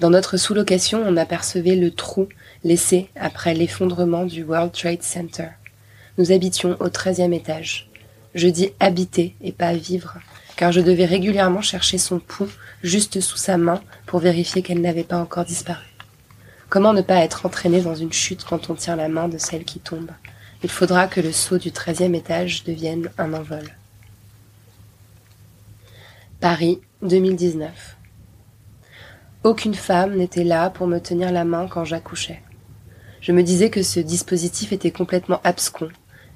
[0.00, 2.28] Dans notre sous-location, on apercevait le trou
[2.64, 5.48] laissé après l'effondrement du World Trade Center.
[6.18, 7.88] Nous habitions au treizième étage.
[8.34, 10.18] Je dis habiter et pas vivre,
[10.56, 12.50] car je devais régulièrement chercher son pouls
[12.82, 15.86] juste sous sa main pour vérifier qu'elle n'avait pas encore disparu.
[16.68, 19.64] Comment ne pas être entraîné dans une chute quand on tient la main de celle
[19.64, 20.10] qui tombe?
[20.64, 23.76] Il faudra que le saut du treizième étage devienne un envol.
[26.40, 27.96] Paris, 2019.
[29.44, 32.42] Aucune femme n'était là pour me tenir la main quand j'accouchais.
[33.20, 35.88] Je me disais que ce dispositif était complètement abscon.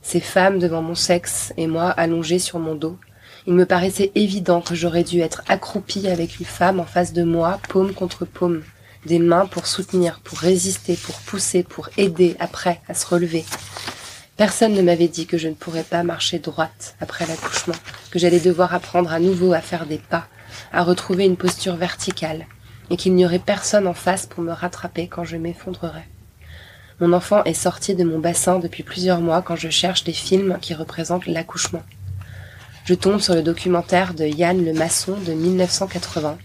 [0.02, 2.98] Ces femmes devant mon sexe et moi allongés sur mon dos.
[3.47, 7.22] Il me paraissait évident que j'aurais dû être accroupie avec une femme en face de
[7.22, 8.62] moi, paume contre paume,
[9.07, 13.45] des mains pour soutenir, pour résister, pour pousser, pour aider après à se relever.
[14.36, 17.74] Personne ne m'avait dit que je ne pourrais pas marcher droite après l'accouchement,
[18.11, 20.26] que j'allais devoir apprendre à nouveau à faire des pas,
[20.72, 22.47] à retrouver une posture verticale,
[22.91, 26.09] et qu'il n'y aurait personne en face pour me rattraper quand je m'effondrerais.
[27.01, 30.59] Mon enfant est sorti de mon bassin depuis plusieurs mois quand je cherche des films
[30.61, 31.82] qui représentent l'accouchement.
[32.91, 36.36] Je tombe sur le documentaire de Yann le Maçon de 1980.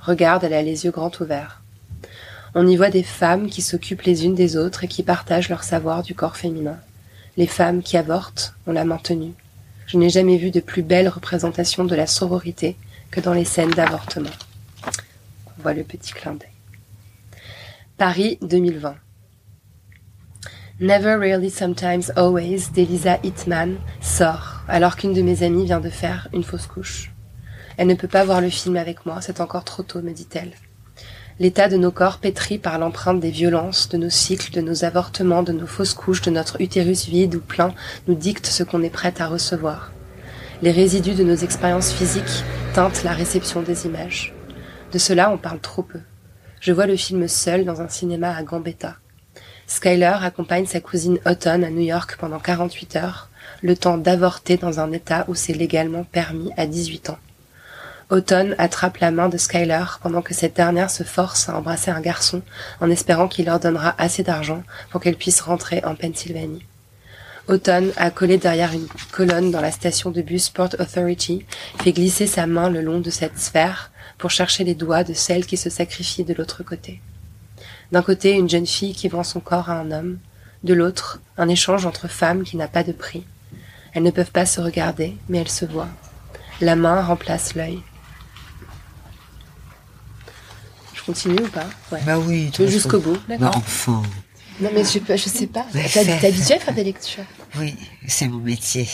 [0.00, 1.62] Regarde, elle a les yeux grands ouverts.
[2.56, 5.62] On y voit des femmes qui s'occupent les unes des autres et qui partagent leur
[5.62, 6.76] savoir du corps féminin.
[7.36, 9.34] Les femmes qui avortent ont la maintenue.
[9.86, 12.76] Je n'ai jamais vu de plus belle représentation de la sororité
[13.12, 14.28] que dans les scènes d'avortement.
[15.56, 16.48] On voit le petit clin d'œil.
[17.96, 18.96] Paris 2020.
[20.82, 26.26] Never Really Sometimes Always d'Elisa Hitman sort alors qu'une de mes amies vient de faire
[26.32, 27.12] une fausse couche.
[27.76, 30.50] Elle ne peut pas voir le film avec moi, c'est encore trop tôt, me dit-elle.
[31.38, 35.44] L'état de nos corps pétris par l'empreinte des violences, de nos cycles, de nos avortements,
[35.44, 37.72] de nos fausses couches, de notre utérus vide ou plein,
[38.08, 39.92] nous dicte ce qu'on est prête à recevoir.
[40.62, 42.42] Les résidus de nos expériences physiques
[42.74, 44.34] teintent la réception des images.
[44.90, 46.00] De cela, on parle trop peu.
[46.58, 48.96] Je vois le film seul dans un cinéma à Gambetta.
[49.72, 53.30] Skyler accompagne sa cousine Autumn à New York pendant 48 heures,
[53.62, 57.18] le temps d'avorter dans un état où c'est légalement permis à 18 ans.
[58.10, 62.02] Autumn attrape la main de Skyler pendant que cette dernière se force à embrasser un
[62.02, 62.42] garçon
[62.82, 66.66] en espérant qu'il leur donnera assez d'argent pour qu'elle puisse rentrer en Pennsylvanie.
[67.48, 71.46] Autumn, accolé derrière une colonne dans la station de bus Port Authority,
[71.82, 75.46] fait glisser sa main le long de cette sphère pour chercher les doigts de celle
[75.46, 77.00] qui se sacrifie de l'autre côté.
[77.92, 80.18] D'un côté, une jeune fille qui vend son corps à un homme,
[80.64, 83.24] de l'autre, un échange entre femmes qui n'a pas de prix.
[83.92, 85.90] Elles ne peuvent pas se regarder, mais elles se voient.
[86.62, 87.80] La main remplace l'œil.
[90.94, 91.66] Je continue ou pas?
[91.90, 92.00] Ouais.
[92.06, 92.50] Bah oui.
[92.52, 93.50] Tu veux jusqu'au bout, d'accord.
[93.50, 94.02] Bah enfin.
[94.60, 95.66] Non mais je, je sais pas.
[95.72, 97.24] T'es habitué à faire des lectures?
[97.58, 97.74] Oui,
[98.06, 98.88] c'est mon métier.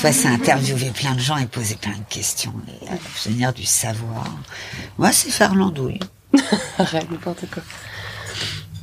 [0.00, 4.24] Toi, c'est interviewer plein de gens et poser plein de questions et obtenir du savoir.
[4.98, 6.00] Moi, c'est faire l'andouille.
[6.78, 7.62] Arrête, n'importe quoi.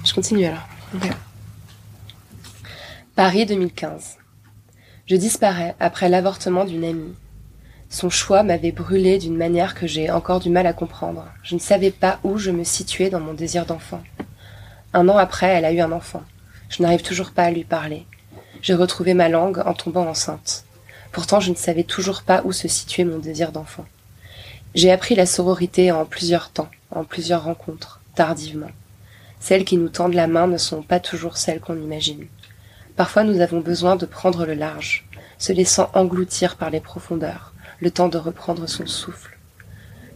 [0.06, 0.68] Je continue alors.
[3.16, 4.18] Paris 2015.
[5.08, 7.16] Je disparais après l'avortement d'une amie.
[7.90, 11.26] Son choix m'avait brûlé d'une manière que j'ai encore du mal à comprendre.
[11.42, 14.04] Je ne savais pas où je me situais dans mon désir d'enfant.
[14.94, 16.24] Un an après, elle a eu un enfant.
[16.70, 18.06] Je n'arrive toujours pas à lui parler.
[18.62, 20.66] J'ai retrouvé ma langue en tombant enceinte.
[21.14, 23.86] Pourtant, je ne savais toujours pas où se situait mon désir d'enfant.
[24.76, 28.70] J'ai appris la sororité en plusieurs temps, en plusieurs rencontres, tardivement.
[29.48, 32.26] Celles qui nous tendent la main ne sont pas toujours celles qu'on imagine.
[32.96, 37.92] Parfois nous avons besoin de prendre le large, se laissant engloutir par les profondeurs, le
[37.92, 39.38] temps de reprendre son souffle.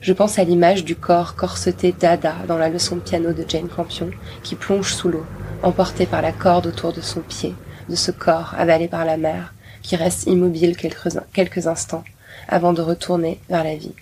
[0.02, 3.68] Je pense à l'image du corps corseté d'Ada dans la leçon de piano de Jane
[3.68, 4.10] Campion,
[4.42, 5.28] qui plonge sous l'eau,
[5.62, 7.54] emporté par la corde autour de son pied,
[7.88, 9.54] de ce corps avalé par la mer,
[9.84, 12.04] qui reste immobile quelques, instants,
[12.48, 13.94] avant de retourner vers la vie.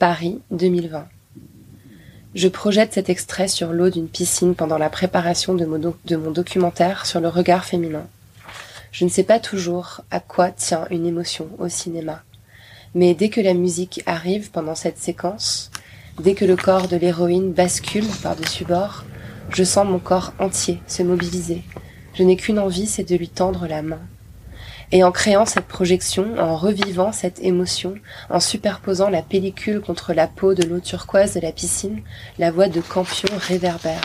[0.00, 1.06] Paris 2020.
[2.36, 7.18] Je projette cet extrait sur l'eau d'une piscine pendant la préparation de mon, documentaire sur
[7.18, 8.06] le regard féminin.
[8.92, 12.22] Je ne sais pas toujours à quoi tient une émotion au cinéma,
[12.94, 15.72] mais dès que la musique arrive pendant cette séquence,
[16.20, 19.04] dès que le corps de l'héroïne bascule par-dessus bord,
[19.52, 21.64] je sens mon corps entier se mobiliser.
[22.14, 24.00] Je n'ai qu'une envie, c'est de lui tendre la main.
[24.92, 27.94] Et en créant cette projection, en revivant cette émotion,
[28.28, 32.02] en superposant la pellicule contre la peau de l'eau turquoise de la piscine,
[32.40, 34.02] la voix de Campion réverbère.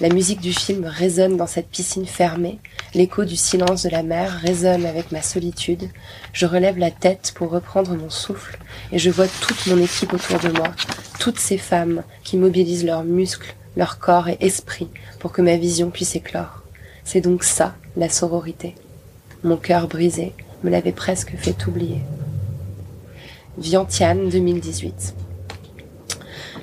[0.00, 2.60] La musique du film résonne dans cette piscine fermée,
[2.94, 5.88] l'écho du silence de la mer résonne avec ma solitude.
[6.32, 8.58] Je relève la tête pour reprendre mon souffle
[8.92, 10.68] et je vois toute mon équipe autour de moi,
[11.18, 14.88] toutes ces femmes qui mobilisent leurs muscles, leur corps et esprit
[15.18, 16.62] pour que ma vision puisse éclore.
[17.02, 18.74] C'est donc ça, la sororité.
[19.44, 20.32] Mon cœur brisé
[20.64, 22.00] me l'avait presque fait oublier.
[23.58, 25.14] Vientiane 2018.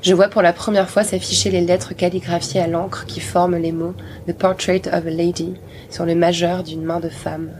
[0.01, 3.71] Je vois pour la première fois s'afficher les lettres calligraphiées à l'encre qui forment les
[3.71, 3.93] mots
[4.27, 5.53] The Portrait of a Lady
[5.89, 7.51] sur le majeur d'une main de femme.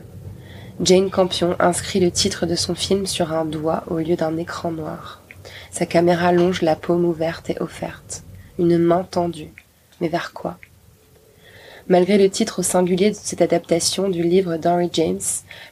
[0.82, 4.72] Jane Campion inscrit le titre de son film sur un doigt au lieu d'un écran
[4.72, 5.22] noir.
[5.70, 8.24] Sa caméra longe la paume ouverte et offerte.
[8.58, 9.54] Une main tendue.
[10.02, 10.58] Mais vers quoi?
[11.90, 15.20] Malgré le titre singulier de cette adaptation du livre d'Henry James,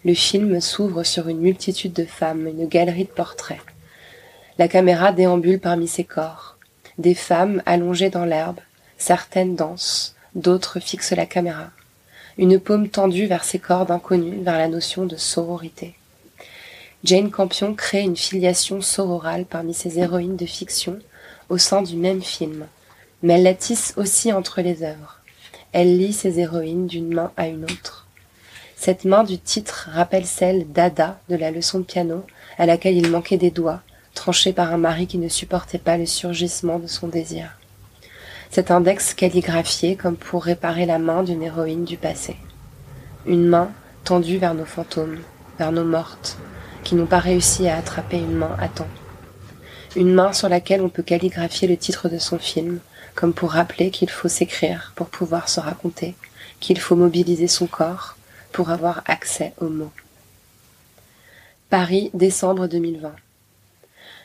[0.04, 3.62] le film s'ouvre sur une multitude de femmes, une galerie de portraits.
[4.58, 6.58] La caméra déambule parmi ces corps.
[6.98, 8.60] Des femmes allongées dans l'herbe,
[8.98, 11.70] certaines dansent, d'autres fixent la caméra.
[12.38, 15.96] Une paume tendue vers ces corps d'inconnus, vers la notion de sororité.
[17.06, 21.00] Jane Campion crée une filiation sororale parmi ses héroïnes de fiction
[21.48, 22.68] au sein du même film,
[23.24, 25.21] mais elle la tisse aussi entre les œuvres.
[25.74, 28.08] Elle lit ses héroïnes d'une main à une autre.
[28.76, 32.26] Cette main du titre rappelle celle d'Ada de la leçon de piano,
[32.58, 33.82] à laquelle il manquait des doigts,
[34.14, 37.58] tranchés par un mari qui ne supportait pas le surgissement de son désir.
[38.50, 42.36] Cet index calligraphié comme pour réparer la main d'une héroïne du passé.
[43.26, 43.72] Une main
[44.04, 45.20] tendue vers nos fantômes,
[45.58, 46.38] vers nos mortes,
[46.84, 48.88] qui n'ont pas réussi à attraper une main à temps.
[49.96, 52.80] Une main sur laquelle on peut calligraphier le titre de son film,
[53.16, 56.16] comme pour rappeler qu'il faut s'écrire pour pouvoir se raconter,
[56.60, 58.16] qu'il faut mobiliser son corps
[58.52, 59.92] pour avoir accès aux mots.
[61.70, 63.14] Paris, décembre 2020.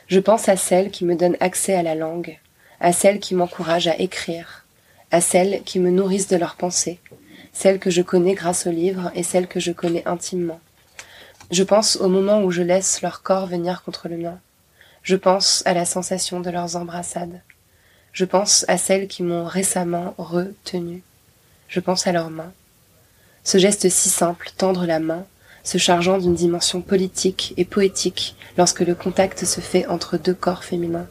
[0.08, 2.38] Je pense à celles qui me donnent accès à la langue,
[2.80, 4.64] à celles qui m'encouragent à écrire,
[5.10, 7.00] à celles qui me nourrissent de leurs pensées,
[7.52, 10.60] celles que je connais grâce aux livres et celles que je connais intimement.
[11.50, 14.38] Je pense au moment où je laisse leur corps venir contre le mien.
[15.02, 17.40] Je pense à la sensation de leurs embrassades.
[18.16, 21.02] Je pense à celles qui m'ont récemment retenu.
[21.68, 22.54] Je pense à leurs mains.
[23.44, 25.26] Ce geste si simple, tendre la main,
[25.64, 30.64] se chargeant d'une dimension politique et poétique lorsque le contact se fait entre deux corps
[30.64, 31.08] féminins.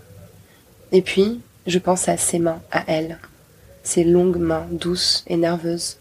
[0.92, 3.20] Et puis, je pense à ses mains, à elle,
[3.84, 5.98] ses longues mains douces et nerveuses.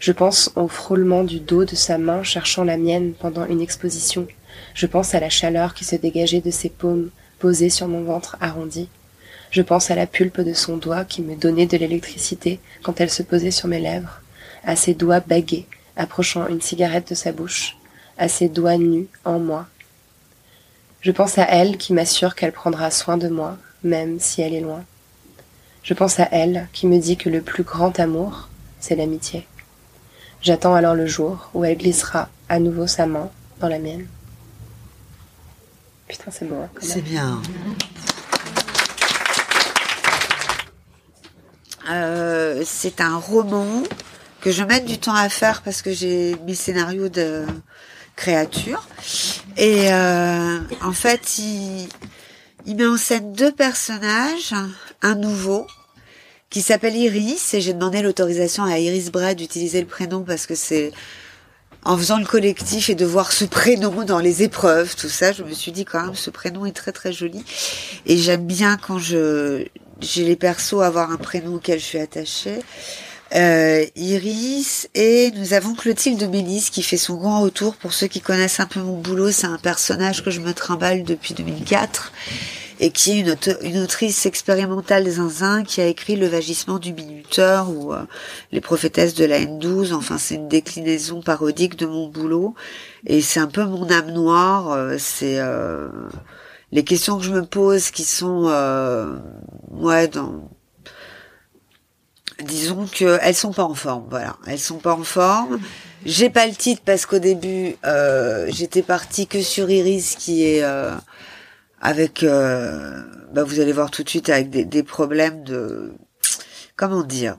[0.00, 4.26] Je pense au frôlement du dos de sa main cherchant la mienne pendant une exposition.
[4.72, 8.38] Je pense à la chaleur qui se dégageait de ses paumes posées sur mon ventre
[8.40, 8.88] arrondi.
[9.52, 13.10] Je pense à la pulpe de son doigt qui me donnait de l'électricité quand elle
[13.10, 14.22] se posait sur mes lèvres,
[14.64, 17.76] à ses doigts bagués approchant une cigarette de sa bouche,
[18.16, 19.66] à ses doigts nus en moi.
[21.02, 24.60] Je pense à elle qui m'assure qu'elle prendra soin de moi, même si elle est
[24.60, 24.84] loin.
[25.82, 28.48] Je pense à elle qui me dit que le plus grand amour,
[28.80, 29.46] c'est l'amitié.
[30.40, 33.30] J'attends alors le jour où elle glissera à nouveau sa main
[33.60, 34.06] dans la mienne.
[36.08, 36.56] Putain, c'est beau.
[36.56, 37.42] Hein, c'est bien.
[41.90, 43.82] Euh, c'est un roman
[44.40, 47.44] que je mets du temps à faire parce que j'ai mes scénarios de
[48.16, 48.86] créatures.
[49.56, 51.88] Et euh, en fait, il,
[52.66, 54.54] il met en scène deux personnages,
[55.02, 55.66] un nouveau
[56.50, 60.54] qui s'appelle Iris, et j'ai demandé l'autorisation à Iris Bray d'utiliser le prénom parce que
[60.54, 60.92] c'est
[61.84, 65.42] en faisant le collectif et de voir ce prénom dans les épreuves, tout ça, je
[65.42, 67.44] me suis dit quand même ce prénom est très très joli
[68.06, 69.66] et j'aime bien quand je
[70.02, 72.58] j'ai les persos avoir un prénom auquel je suis attachée.
[73.34, 77.76] Euh, Iris et nous avons Clotilde Mélis qui fait son grand retour.
[77.76, 81.02] Pour ceux qui connaissent un peu mon boulot, c'est un personnage que je me trimballe
[81.04, 82.12] depuis 2004
[82.80, 86.92] et qui est une, une autrice expérimentale des zinzins qui a écrit Le vagissement du
[86.92, 88.02] minuteur ou euh,
[88.50, 89.94] Les prophétesses de la N12.
[89.94, 92.54] Enfin, c'est une déclinaison parodique de mon boulot
[93.06, 94.72] et c'est un peu mon âme noire.
[94.72, 95.40] Euh, c'est
[96.72, 99.18] les questions que je me pose qui sont euh,
[102.42, 104.36] disons que elles sont pas en forme voilà.
[104.46, 105.60] Elles sont pas en forme.
[106.04, 110.62] J'ai pas le titre parce qu'au début euh, j'étais partie que sur Iris qui est
[110.62, 110.92] euh,
[111.80, 113.02] avec euh,
[113.32, 115.92] bah vous allez voir tout de suite avec des, des problèmes de
[116.76, 117.36] comment dire.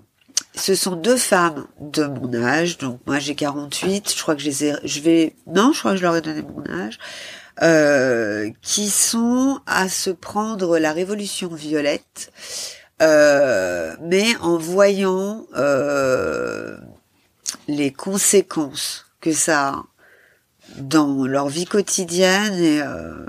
[0.56, 4.48] Ce sont deux femmes de mon âge donc moi j'ai 48 je crois que je
[4.48, 7.00] les ai je vais non je crois que je leur ai donné mon âge
[7.62, 12.32] euh, qui sont à se prendre la révolution violette,
[13.02, 16.78] euh, mais en voyant euh,
[17.68, 19.84] les conséquences que ça a
[20.78, 23.26] dans leur vie quotidienne et euh,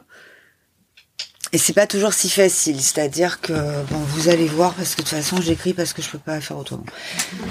[1.52, 5.08] et c'est pas toujours si facile, c'est-à-dire que bon, vous allez voir parce que de
[5.08, 6.84] toute façon j'écris parce que je peux pas faire autrement.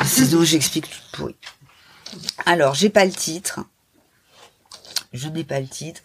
[0.03, 1.35] Sinon j'explique tout pourri.
[2.45, 3.61] Alors j'ai pas le titre,
[5.13, 6.01] je n'ai pas le titre.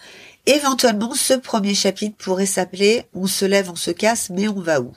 [0.48, 4.80] Éventuellement, ce premier chapitre pourrait s'appeler On se lève, on se casse, mais on va
[4.80, 4.94] où?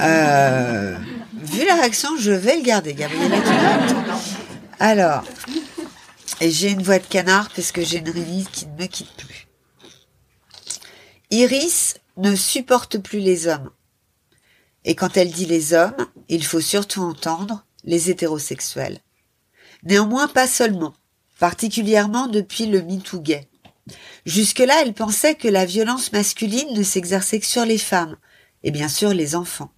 [0.00, 0.96] Euh,
[1.34, 3.30] Vu la réaction, je vais le garder, Gabriel.
[4.80, 5.22] Alors,
[6.40, 9.48] j'ai une voix de canard parce que j'ai une rhinite qui ne me quitte plus.
[11.30, 13.68] Iris ne supporte plus les hommes.
[14.86, 19.00] Et quand elle dit les hommes, il faut surtout entendre les hétérosexuels.
[19.82, 20.94] Néanmoins, pas seulement,
[21.38, 23.46] particulièrement depuis le MeToo gay.
[24.28, 28.18] Jusque-là, elle pensait que la violence masculine ne s'exerçait que sur les femmes,
[28.62, 29.72] et bien sûr les enfants.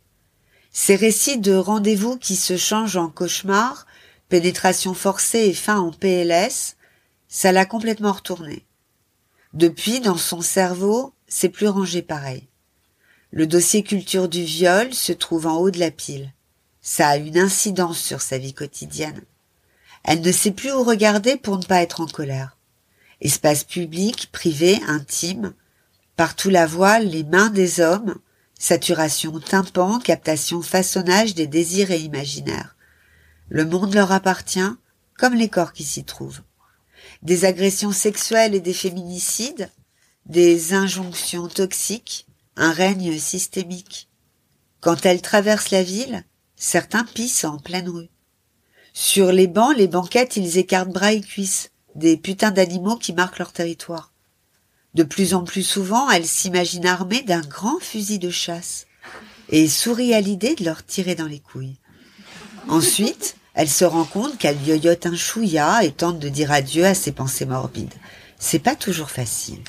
[0.73, 3.87] Ces récits de rendez-vous qui se changent en cauchemar,
[4.29, 6.75] pénétration forcée et fin en PLS,
[7.29, 8.67] ça l'a complètement retourné.
[9.53, 12.49] Depuis, dans son cerveau, c'est plus rangé pareil.
[13.31, 16.33] Le dossier culture du viol se trouve en haut de la pile.
[16.83, 19.23] Ça a une incidence sur sa vie quotidienne.
[20.03, 22.57] Elle ne sait plus où regarder pour ne pas être en colère.
[23.21, 25.53] Espace public, privé, intime,
[26.17, 28.17] partout la voile, les mains des hommes,
[28.59, 32.77] saturation tympan, captation façonnage des désirs et imaginaires.
[33.49, 34.61] Le monde leur appartient,
[35.19, 36.43] comme les corps qui s'y trouvent.
[37.23, 39.71] Des agressions sexuelles et des féminicides,
[40.27, 44.09] des injonctions toxiques, un règne systémique.
[44.81, 46.25] Quand elles traversent la ville,
[46.57, 48.09] certains pissent en pleine rue.
[48.93, 53.39] Sur les bancs, les banquettes, ils écartent bras et cuisses, des putains d'animaux qui marquent
[53.39, 54.13] leur territoire.
[54.95, 58.87] De plus en plus souvent, elles s'imaginent armées d'un grand fusil de chasse
[59.49, 61.79] et sourient à l'idée de leur tirer dans les couilles.
[62.69, 66.95] Ensuite, elle se rend compte qu'elle yoyote un chouïa et tente de dire adieu à
[66.95, 67.95] ses pensées morbides.
[68.39, 69.61] C'est pas toujours facile.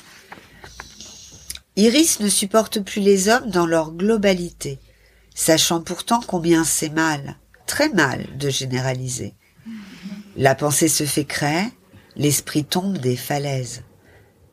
[1.76, 4.78] Iris ne supporte plus les hommes dans leur globalité,
[5.34, 9.34] sachant pourtant combien c'est mal, très mal de généraliser.
[10.36, 11.66] La pensée se fait créer,
[12.16, 13.82] l'esprit tombe des falaises.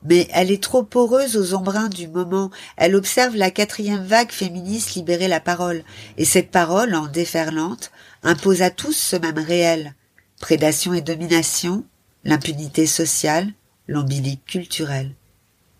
[0.04, 2.52] Mais elle est trop poreuse aux embruns du moment.
[2.78, 5.84] Elle observe la quatrième vague féministe libérer la parole.
[6.18, 7.92] Et cette parole, en déferlante,
[8.24, 9.96] impose à tous ce même réel.
[10.40, 11.84] Prédation et domination,
[12.24, 13.52] l'impunité sociale,
[13.88, 15.16] l'ombilique culturel.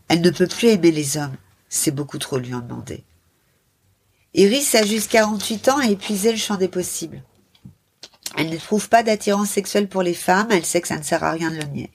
[0.10, 1.38] Elle ne peut plus aimer les hommes.
[1.70, 3.06] C'est beaucoup trop lui en demander.
[4.34, 7.24] Iris a juste 48 ans et épuisé le champ des possibles.
[8.38, 11.24] Elle ne trouve pas d'attirance sexuelle pour les femmes, elle sait que ça ne sert
[11.24, 11.92] à rien de le nier.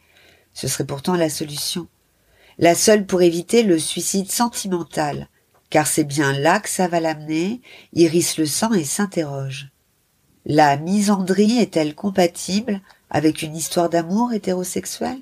[0.53, 1.87] Ce serait pourtant la solution.
[2.59, 5.29] La seule pour éviter le suicide sentimental,
[5.71, 7.61] car c'est bien là que ça va l'amener,
[7.93, 9.71] Iris le sent et s'interroge.
[10.47, 12.81] La misandrie est-elle compatible
[13.11, 15.19] avec une histoire d'amour hétérosexuel?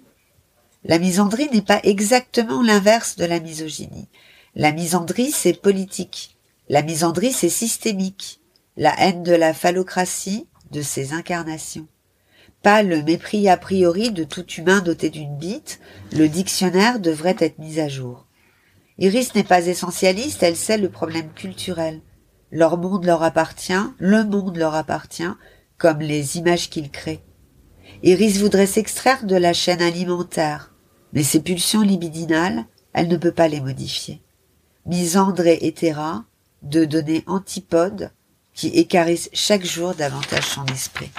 [0.84, 4.08] La misandrie n'est pas exactement l'inverse de la misogynie.
[4.56, 6.36] La misandrie, c'est politique.
[6.68, 8.40] La misandrie, c'est systémique.
[8.76, 11.86] La haine de la phallocratie, de ses incarnations.
[12.62, 15.80] Pas le mépris a priori de tout humain doté d'une bite,
[16.12, 18.26] le dictionnaire devrait être mis à jour.
[18.98, 22.00] Iris n'est pas essentialiste, elle sait le problème culturel.
[22.50, 25.32] Leur monde leur appartient, le monde leur appartient,
[25.78, 27.22] comme les images qu'ils créent.
[28.02, 30.72] Iris voudrait s'extraire de la chaîne alimentaire,
[31.12, 34.22] mais ses pulsions libidinales, elle ne peut pas les modifier.
[34.86, 36.24] Misandre et hétéra,
[36.62, 38.10] deux données antipodes,
[38.54, 41.10] qui écarissent chaque jour davantage son esprit.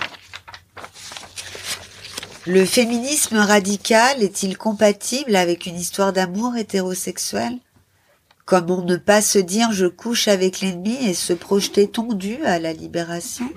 [2.46, 7.58] Le féminisme radical est-il compatible avec une histoire d'amour hétérosexuel?
[8.46, 12.74] Comment ne pas se dire je couche avec l'ennemi et se projeter tondu à la
[12.74, 13.50] libération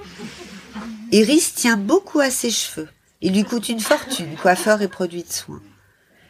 [1.10, 2.88] Iris tient beaucoup à ses cheveux.
[3.20, 5.62] Il lui coûte une fortune, coiffeur et produits de soins.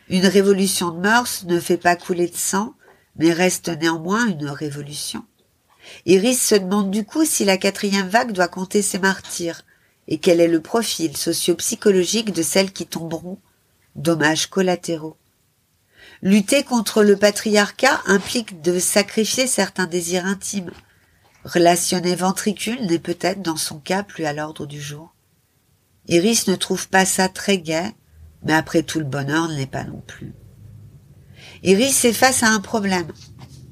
[0.09, 2.75] Une révolution de mœurs ne fait pas couler de sang,
[3.17, 5.25] mais reste néanmoins une révolution.
[6.05, 9.63] Iris se demande du coup si la quatrième vague doit compter ses martyrs,
[10.09, 13.39] et quel est le profil socio-psychologique de celles qui tomberont,
[13.97, 15.17] dommages collatéraux.
[16.23, 20.71] Lutter contre le patriarcat implique de sacrifier certains désirs intimes.
[21.45, 25.15] Relationner ventricule n'est peut-être dans son cas plus à l'ordre du jour.
[26.09, 27.91] Iris ne trouve pas ça très gai,
[28.43, 30.33] mais après tout le bonheur ne l'est pas non plus.
[31.63, 33.13] Iris est face à un problème.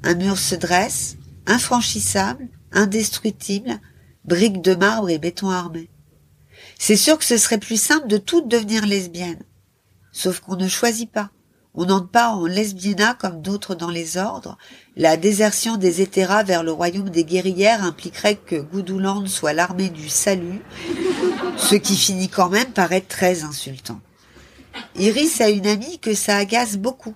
[0.02, 3.80] Un mur se dresse, infranchissable, indestructible,
[4.24, 5.90] briques de marbre et béton armé.
[6.78, 9.42] C'est sûr que ce serait plus simple de toutes devenir lesbiennes.
[10.12, 11.30] Sauf qu'on ne choisit pas.
[11.76, 14.56] On n'entre pas en lesbiennat comme d'autres dans les ordres.
[14.96, 20.08] La désertion des hétéras vers le royaume des guerrières impliquerait que Goudouland soit l'armée du
[20.08, 20.62] salut,
[21.56, 24.00] ce qui finit quand même par être très insultant.
[24.94, 27.14] Iris a une amie que ça agace beaucoup.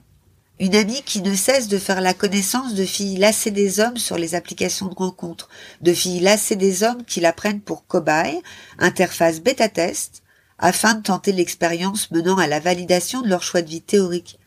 [0.60, 4.18] Une amie qui ne cesse de faire la connaissance de filles lassées des hommes sur
[4.18, 5.48] les applications de rencontres,
[5.82, 8.42] de filles lassées des hommes qui la prennent pour cobaye,
[8.78, 10.24] interface bêta-test,
[10.58, 14.40] afin de tenter l'expérience menant à la validation de leur choix de vie théorique.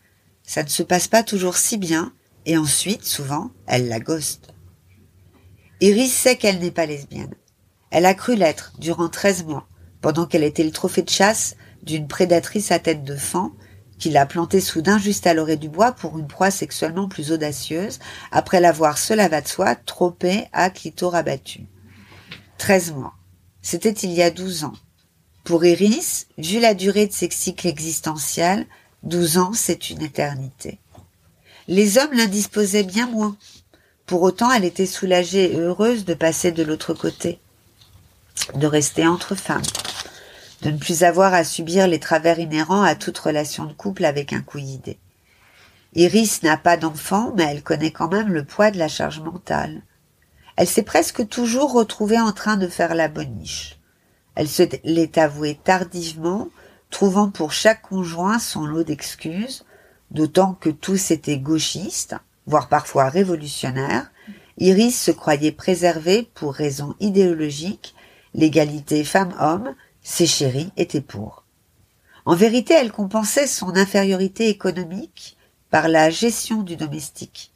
[0.43, 2.11] Ça ne se passe pas toujours si bien,
[2.45, 4.53] et ensuite, souvent, elle la ghost.
[5.79, 7.33] Iris sait qu'elle n'est pas lesbienne.
[7.89, 9.67] Elle a cru l'être durant treize mois,
[10.01, 13.51] pendant qu'elle était le trophée de chasse d'une prédatrice à tête de fan,
[14.01, 17.99] qui l'a planté soudain juste à l'orée du bois pour une proie sexuellement plus audacieuse,
[18.31, 21.67] après l'avoir, cela va de soi, tropé à clito rabattu.
[22.57, 23.13] Treize mois.
[23.61, 24.73] C'était il y a douze ans.
[25.43, 28.65] Pour Iris, vu la durée de ses cycles existentiels,
[29.03, 30.79] douze ans, c'est une éternité.
[31.67, 33.37] Les hommes l'indisposaient bien moins.
[34.07, 37.39] Pour autant, elle était soulagée et heureuse de passer de l'autre côté,
[38.55, 39.61] de rester entre femmes
[40.61, 44.33] de ne plus avoir à subir les travers inhérents à toute relation de couple avec
[44.33, 44.99] un couillidé.
[45.93, 49.81] Iris n'a pas d'enfant, mais elle connaît quand même le poids de la charge mentale.
[50.55, 53.79] Elle s'est presque toujours retrouvée en train de faire la boniche.
[54.35, 56.49] Elle se l'est avouée tardivement,
[56.89, 59.65] trouvant pour chaque conjoint son lot d'excuses,
[60.11, 64.11] d'autant que tous étaient gauchistes, voire parfois révolutionnaires.
[64.57, 67.95] Iris se croyait préservée pour raisons idéologiques,
[68.33, 71.43] l'égalité femmes-hommes, ses chéris étaient pour.
[72.25, 75.37] En vérité, elle compensait son infériorité économique
[75.69, 77.51] par la gestion du domestique,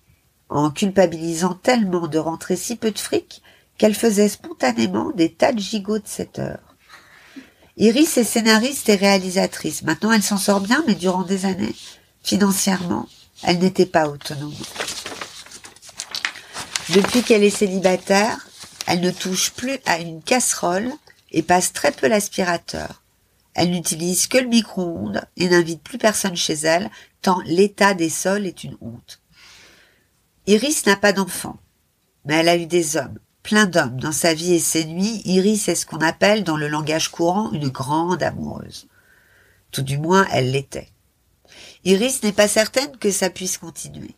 [0.49, 3.41] en culpabilisant tellement de rentrer si peu de fric
[3.77, 6.75] qu'elle faisait spontanément des tas de gigots de sept heures.
[7.77, 9.83] Iris est scénariste et réalisatrice.
[9.83, 11.75] Maintenant, elle s'en sort bien, mais durant des années,
[12.23, 13.07] financièrement,
[13.43, 14.53] elle n'était pas autonome.
[16.93, 18.47] Depuis qu'elle est célibataire,
[18.87, 20.89] elle ne touche plus à une casserole
[21.35, 23.03] et passe très peu l'aspirateur.
[23.53, 26.89] Elle n'utilise que le micro-ondes et n'invite plus personne chez elle,
[27.21, 29.21] tant l'état des sols est une honte.
[30.47, 31.57] Iris n'a pas d'enfant,
[32.23, 35.21] mais elle a eu des hommes, plein d'hommes dans sa vie et ses nuits.
[35.25, 38.87] Iris est ce qu'on appelle dans le langage courant une grande amoureuse.
[39.71, 40.89] Tout du moins, elle l'était.
[41.83, 44.15] Iris n'est pas certaine que ça puisse continuer.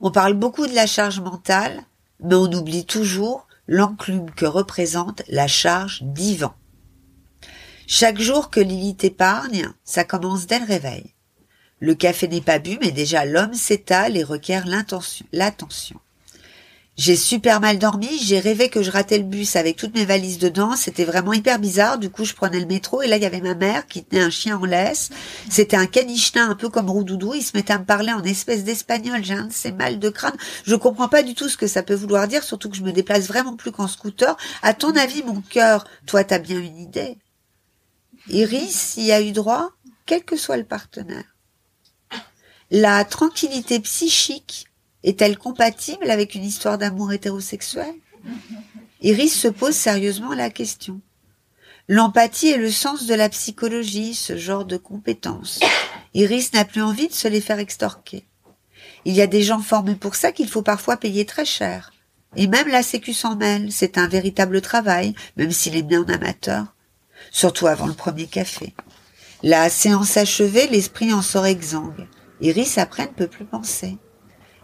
[0.00, 1.80] On parle beaucoup de la charge mentale,
[2.20, 6.54] mais on oublie toujours l'enclume que représente la charge divan.
[7.86, 11.14] Chaque jour que Lily t'épargne, ça commence dès le réveil.
[11.78, 16.00] Le café n'est pas bu, mais déjà l'homme s'étale et requiert l'attention.
[16.98, 20.38] J'ai super mal dormi, j'ai rêvé que je ratais le bus avec toutes mes valises
[20.38, 23.26] dedans, c'était vraiment hyper bizarre, du coup je prenais le métro et là il y
[23.26, 25.08] avait ma mère qui tenait un chien en laisse,
[25.48, 28.62] c'était un canichetin un peu comme Roudoudou, il se mettait à me parler en espèce
[28.62, 31.66] d'espagnol, j'ai un de ces mal de crâne, je comprends pas du tout ce que
[31.66, 34.36] ça peut vouloir dire, surtout que je me déplace vraiment plus qu'en scooter.
[34.62, 37.16] À ton avis mon cœur, toi t'as bien une idée?
[38.28, 39.70] Iris y a eu droit,
[40.04, 41.24] quel que soit le partenaire.
[42.70, 44.66] La tranquillité psychique
[45.04, 47.94] est-elle compatible avec une histoire d'amour hétérosexuel?
[49.00, 51.00] Iris se pose sérieusement la question.
[51.88, 55.58] L'empathie est le sens de la psychologie, ce genre de compétences.
[56.14, 58.24] Iris n'a plus envie de se les faire extorquer.
[59.04, 61.92] Il y a des gens formés pour ça qu'il faut parfois payer très cher.
[62.36, 66.74] Et même la sécu s'en mêle, c'est un véritable travail, même s'il est bien amateur.
[67.32, 68.74] Surtout avant le premier café.
[69.42, 72.06] La séance achevée, l'esprit en sort exsangue.
[72.40, 73.98] Iris après ne peut plus penser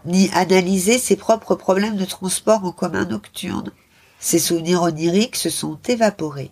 [0.05, 3.71] ni analyser ses propres problèmes de transport en commun nocturne.
[4.19, 6.51] Ses souvenirs oniriques se sont évaporés.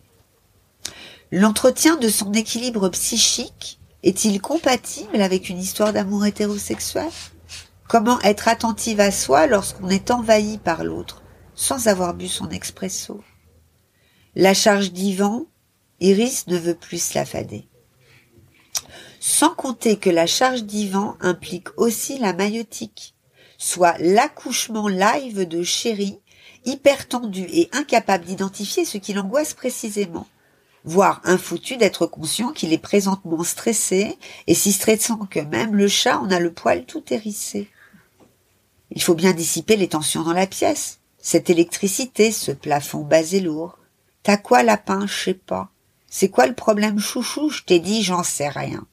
[1.32, 7.10] L'entretien de son équilibre psychique est-il compatible avec une histoire d'amour hétérosexuel?
[7.88, 11.24] Comment être attentive à soi lorsqu'on est envahi par l'autre,
[11.56, 13.22] sans avoir bu son expresso?
[14.36, 15.46] La charge divan,
[16.00, 17.68] Iris ne veut plus la fader.
[19.20, 23.16] Sans compter que la charge divan implique aussi la maïotique,
[23.58, 26.20] soit l'accouchement live de chéri,
[26.66, 30.28] hyper tendu et incapable d'identifier ce qui l'angoisse précisément,
[30.84, 36.20] voire infoutu d'être conscient qu'il est présentement stressé, et si stressant que même le chat
[36.20, 37.70] en a le poil tout hérissé.
[38.92, 43.42] Il faut bien dissiper les tensions dans la pièce, cette électricité, ce plafond bas et
[43.42, 43.78] lourd.
[44.24, 45.70] T'as quoi, lapin, je sais pas.
[46.10, 48.86] C'est quoi le problème, chouchou, je t'ai dit, j'en sais rien.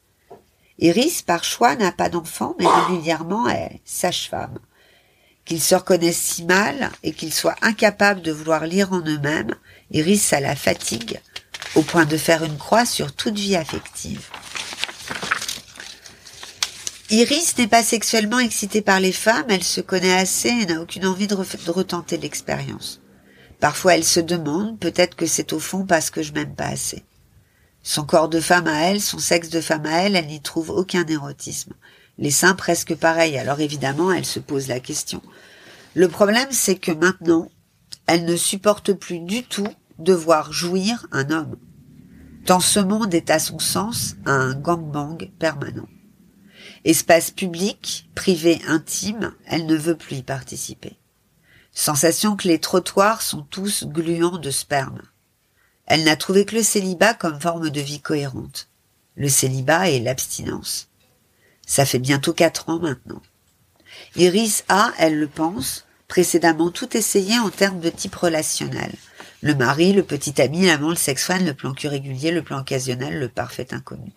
[0.78, 4.58] Iris, par choix, n'a pas d'enfant, mais régulièrement est sage-femme.
[5.44, 9.54] Qu'ils se reconnaissent si mal et qu'ils soient incapables de vouloir lire en eux-mêmes,
[9.90, 11.20] Iris a la fatigue,
[11.74, 14.28] au point de faire une croix sur toute vie affective.
[17.10, 21.06] Iris n'est pas sexuellement excitée par les femmes, elle se connaît assez et n'a aucune
[21.06, 23.00] envie de, de retenter l'expérience.
[23.60, 27.04] Parfois elle se demande, peut-être que c'est au fond parce que je m'aime pas assez.
[27.86, 30.70] Son corps de femme à elle, son sexe de femme à elle, elle n'y trouve
[30.70, 31.74] aucun érotisme.
[32.16, 35.20] Les seins presque pareils, alors évidemment, elle se pose la question.
[35.94, 37.50] Le problème, c'est que maintenant,
[38.06, 39.68] elle ne supporte plus du tout
[39.98, 41.56] de voir jouir un homme.
[42.46, 45.88] Tant ce monde est à son sens un gangbang permanent.
[46.86, 50.96] Espace public, privé, intime, elle ne veut plus y participer.
[51.72, 55.02] Sensation que les trottoirs sont tous gluants de sperme.
[55.86, 58.68] Elle n'a trouvé que le célibat comme forme de vie cohérente.
[59.16, 60.88] Le célibat et l'abstinence.
[61.66, 63.22] Ça fait bientôt quatre ans maintenant.
[64.16, 68.92] Iris a, elle le pense, précédemment tout essayé en termes de type relationnel.
[69.40, 73.18] Le mari, le petit ami, l'amant, le sex friend, le plan régulier, le plan occasionnel,
[73.18, 74.12] le parfait inconnu.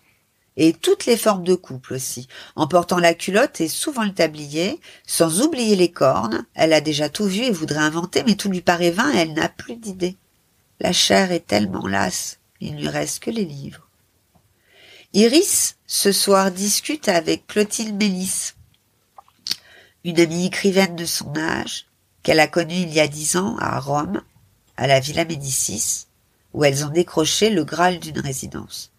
[0.56, 4.80] Et toutes les formes de couple aussi, en portant la culotte et souvent le tablier,
[5.06, 8.62] sans oublier les cornes, elle a déjà tout vu et voudrait inventer, mais tout lui
[8.62, 10.18] paraît vain et elle n'a plus d'idées.
[10.80, 13.88] La chair est tellement lasse, il ne lui reste que les livres.
[15.14, 18.56] Iris, ce soir, discute avec Clotilde Mélisse.
[20.04, 21.88] une amie écrivaine de son âge,
[22.22, 24.22] qu'elle a connue il y a dix ans à Rome,
[24.78, 26.06] à la Villa Médicis,
[26.54, 28.92] où elles ont décroché le Graal d'une résidence.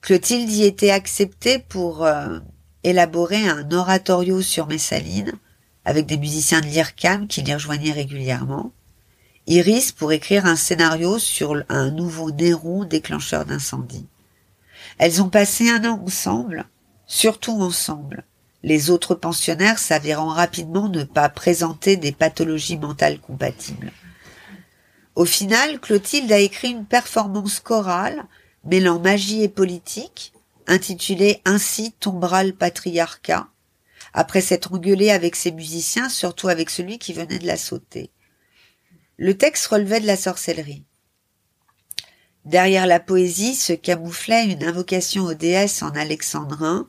[0.00, 2.38] Clotilde y était acceptée pour euh,
[2.84, 5.32] élaborer un oratorio sur Messaline,
[5.84, 8.72] avec des musiciens de l'IRCAM qui l'y rejoignaient régulièrement,
[9.48, 14.06] Iris pour écrire un scénario sur un nouveau Néron déclencheur d'incendie.
[14.98, 16.66] Elles ont passé un an ensemble,
[17.06, 18.24] surtout ensemble,
[18.64, 23.92] les autres pensionnaires s'avérant rapidement ne pas présenter des pathologies mentales compatibles.
[25.14, 28.24] Au final, Clotilde a écrit une performance chorale
[28.64, 30.32] mêlant magie et politique,
[30.66, 33.46] intitulée Ainsi tombera le patriarcat,
[34.12, 38.10] après s'être engueulée avec ses musiciens, surtout avec celui qui venait de la sauter.
[39.18, 40.84] Le texte relevait de la sorcellerie.
[42.44, 46.86] Derrière la poésie se camouflait une invocation aux déesses en alexandrin,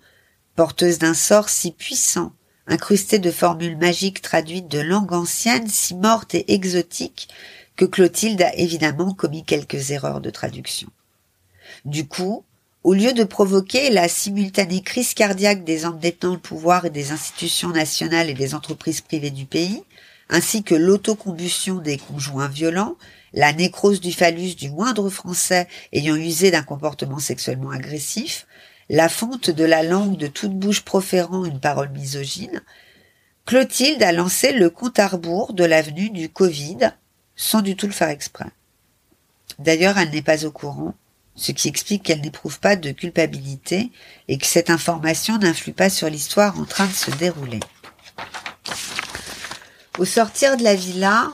[0.55, 2.33] porteuse d'un sort si puissant,
[2.67, 7.29] incrusté de formules magiques traduites de langue ancienne si morte et exotique,
[7.77, 10.89] que Clotilde a évidemment commis quelques erreurs de traduction.
[11.85, 12.43] Du coup,
[12.83, 17.69] au lieu de provoquer la simultanée crise cardiaque des détenant le pouvoir et des institutions
[17.69, 19.83] nationales et des entreprises privées du pays,
[20.29, 22.95] ainsi que l'autocombustion des conjoints violents,
[23.33, 28.47] la nécrose du phallus du moindre Français ayant usé d'un comportement sexuellement agressif,
[28.89, 32.61] la fonte de la langue de toute bouche proférant une parole misogyne,
[33.45, 36.91] Clotilde a lancé le compte à rebours de l'avenue du Covid,
[37.35, 38.49] sans du tout le faire exprès.
[39.59, 40.95] D'ailleurs, elle n'est pas au courant,
[41.35, 43.91] ce qui explique qu'elle n'éprouve pas de culpabilité
[44.27, 47.59] et que cette information n'influe pas sur l'histoire en train de se dérouler.
[49.97, 51.31] Au sortir de la villa,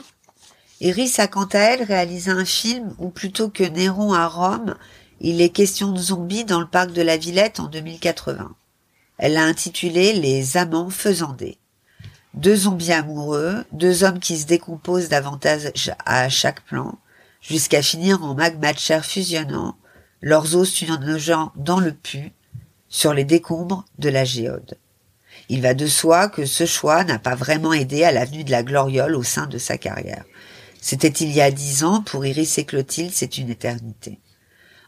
[0.80, 4.74] Iris a quant à elle réalisé un film où plutôt que Néron à Rome,
[5.20, 8.56] il est question de zombies dans le parc de la Villette en 2080.
[9.18, 11.58] Elle l'a intitulé Les amants faisandés.
[12.32, 15.70] Deux zombies amoureux, deux hommes qui se décomposent davantage
[16.06, 16.98] à chaque plan,
[17.42, 19.76] jusqu'à finir en magma de chair fusionnant,
[20.22, 20.74] leurs os
[21.18, 22.32] gens dans le pu,
[22.88, 24.78] sur les décombres de la géode.
[25.48, 28.62] Il va de soi que ce choix n'a pas vraiment aidé à l'avenue de la
[28.62, 30.24] Gloriole au sein de sa carrière.
[30.80, 34.20] C'était il y a dix ans, pour Iris et Clotilde, c'est une éternité.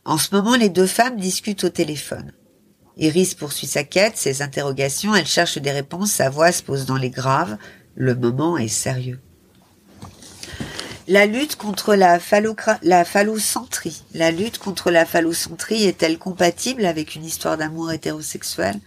[0.04, 2.32] En ce moment, les deux femmes discutent au téléphone.
[2.96, 6.96] Iris poursuit sa quête, ses interrogations, elle cherche des réponses, sa voix se pose dans
[6.96, 7.58] les graves.
[7.94, 9.20] Le moment est sérieux.
[11.08, 14.02] La lutte contre la, phallocentrie.
[14.12, 18.80] La lutte contre la phallocentrie est-elle compatible avec une histoire d'amour hétérosexuel?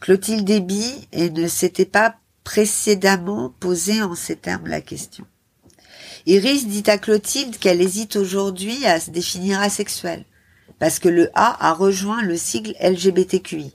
[0.00, 5.26] Clotilde débit et ne s'était pas précédemment posé en ces termes la question.
[6.24, 10.24] Iris dit à Clotilde qu'elle hésite aujourd'hui à se définir asexuelle
[10.78, 13.74] parce que le A a rejoint le sigle LGBTQI.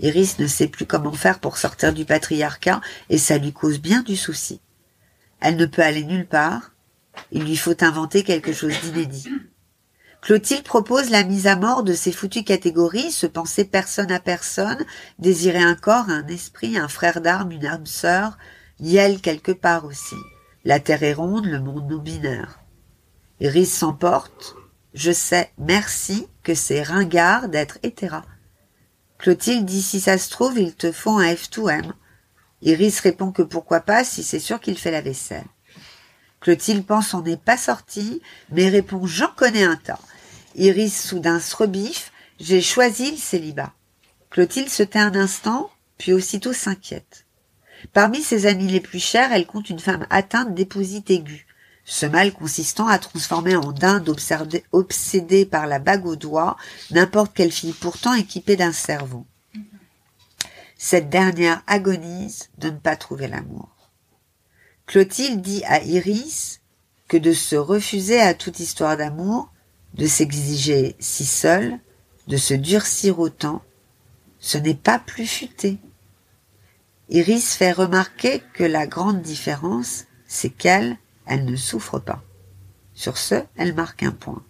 [0.00, 4.02] Iris ne sait plus comment faire pour sortir du patriarcat et ça lui cause bien
[4.02, 4.60] du souci.
[5.40, 6.72] Elle ne peut aller nulle part.
[7.30, 9.28] Il lui faut inventer quelque chose d'inédit.
[10.22, 14.78] Clotilde propose la mise à mort de ces foutues catégories, se penser personne à personne,
[15.18, 18.38] désirer un corps, un esprit, un frère d'armes, une âme sœur,
[18.78, 20.14] Yel quelque part aussi.
[20.64, 22.60] La terre est ronde, le monde non binaire.
[23.40, 24.54] Iris s'emporte,
[24.94, 28.24] je sais, merci, que c'est ringard d'être hétéra.
[29.18, 31.90] Clotilde dit si ça se trouve, il te faut un F2M.
[32.62, 35.46] Iris répond que pourquoi pas si c'est sûr qu'il fait la vaisselle.
[36.38, 39.98] Clotilde pense on n'est pas sorti, mais répond j'en connais un tas.
[40.54, 43.72] Iris soudain se rebiffe, j'ai choisi le célibat.
[44.30, 47.26] Clotilde se tait un instant, puis aussitôt s'inquiète.
[47.92, 51.46] Parmi ses amis les plus chers, elle compte une femme atteinte d'épousite aiguë
[51.84, 54.14] ce mal consistant à transformer en dinde
[54.72, 56.56] obsédée par la bague au doigt
[56.90, 59.26] n'importe quelle fille pourtant équipée d'un cerveau.
[60.78, 63.68] Cette dernière agonise de ne pas trouver l'amour.
[64.86, 66.60] Clotilde dit à Iris
[67.08, 69.52] que de se refuser à toute histoire d'amour,
[69.94, 71.78] de s'exiger si seule,
[72.28, 73.62] de se durcir autant,
[74.38, 75.78] ce n'est pas plus futé.
[77.08, 80.96] Iris fait remarquer que la grande différence, c'est qu'elle,
[81.26, 82.22] elle ne souffre pas.
[82.94, 84.42] Sur ce, elle marque un point.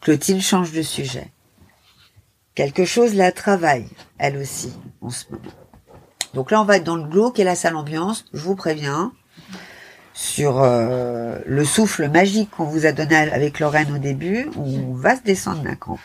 [0.00, 1.32] Clotilde change de sujet.
[2.54, 5.52] Quelque chose la travaille, elle aussi, en ce moment.
[6.34, 9.12] Donc là, on va être dans le glauque et la sale ambiance, je vous préviens,
[10.18, 15.14] sur euh, le souffle magique qu'on vous a donné avec Lorraine au début, on va
[15.14, 15.96] se descendre d'un cran.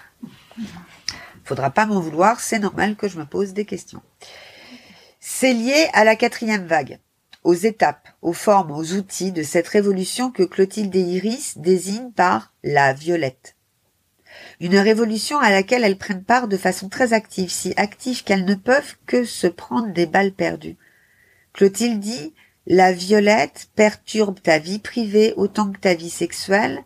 [1.44, 4.04] Faudra pas m'en vouloir, c'est normal que je me pose des questions.
[5.20, 7.00] C'est lié à la quatrième vague
[7.44, 12.94] aux étapes, aux formes, aux outils de cette révolution que Clotilde Iris désignent par la
[12.94, 13.56] violette.
[14.60, 18.56] Une révolution à laquelle elles prennent part de façon très active, si active qu'elles ne
[18.56, 20.78] peuvent que se prendre des balles perdues.
[21.52, 22.34] Clotilde dit
[22.66, 26.84] La violette perturbe ta vie privée autant que ta vie sexuelle,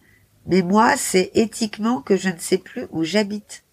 [0.48, 3.64] mais moi, c'est éthiquement que je ne sais plus où j'habite.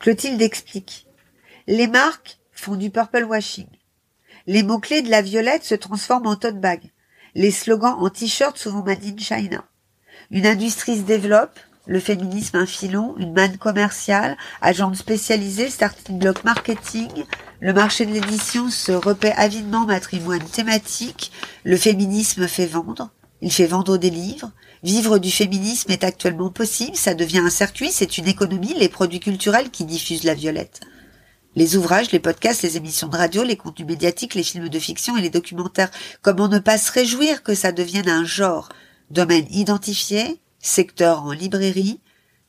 [0.00, 1.06] Clotilde explique
[1.68, 3.68] Les marques font du purple washing.
[4.46, 6.90] Les mots-clés de la violette se transforment en tote bag.
[7.36, 9.64] Les slogans en t-shirt souvent made in China.
[10.30, 16.42] Une industrie se développe, le féminisme un filon, une manne commerciale, agente spécialisée, starting block
[16.44, 17.24] marketing,
[17.64, 21.32] le marché de l'édition se repaît avidement matrimoine thématique,
[21.64, 23.08] le féminisme fait vendre,
[23.40, 24.50] il fait vendre des livres,
[24.82, 29.18] vivre du féminisme est actuellement possible, ça devient un circuit, c'est une économie, les produits
[29.18, 30.80] culturels qui diffusent la violette.
[31.56, 35.16] Les ouvrages, les podcasts, les émissions de radio, les contenus médiatiques, les films de fiction
[35.16, 35.90] et les documentaires.
[36.20, 38.68] Comment ne pas se réjouir que ça devienne un genre,
[39.10, 41.98] domaine identifié, secteur en librairie,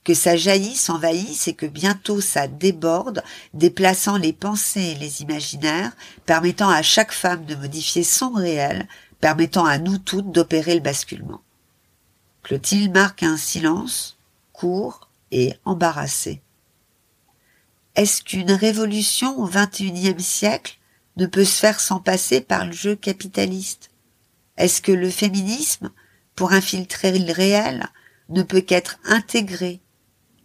[0.05, 3.23] que ça jaillisse, envahisse et que bientôt ça déborde,
[3.53, 5.91] déplaçant les pensées et les imaginaires,
[6.25, 8.87] permettant à chaque femme de modifier son réel,
[9.19, 11.41] permettant à nous toutes d'opérer le basculement.
[12.43, 14.19] Clotilde marque un silence,
[14.53, 16.41] court et embarrassé.
[17.95, 20.77] Est-ce qu'une révolution au XXIe siècle
[21.17, 23.89] ne peut se faire sans passer par le jeu capitaliste?
[24.57, 25.89] Est-ce que le féminisme,
[26.35, 27.87] pour infiltrer le réel,
[28.29, 29.81] ne peut qu'être intégré,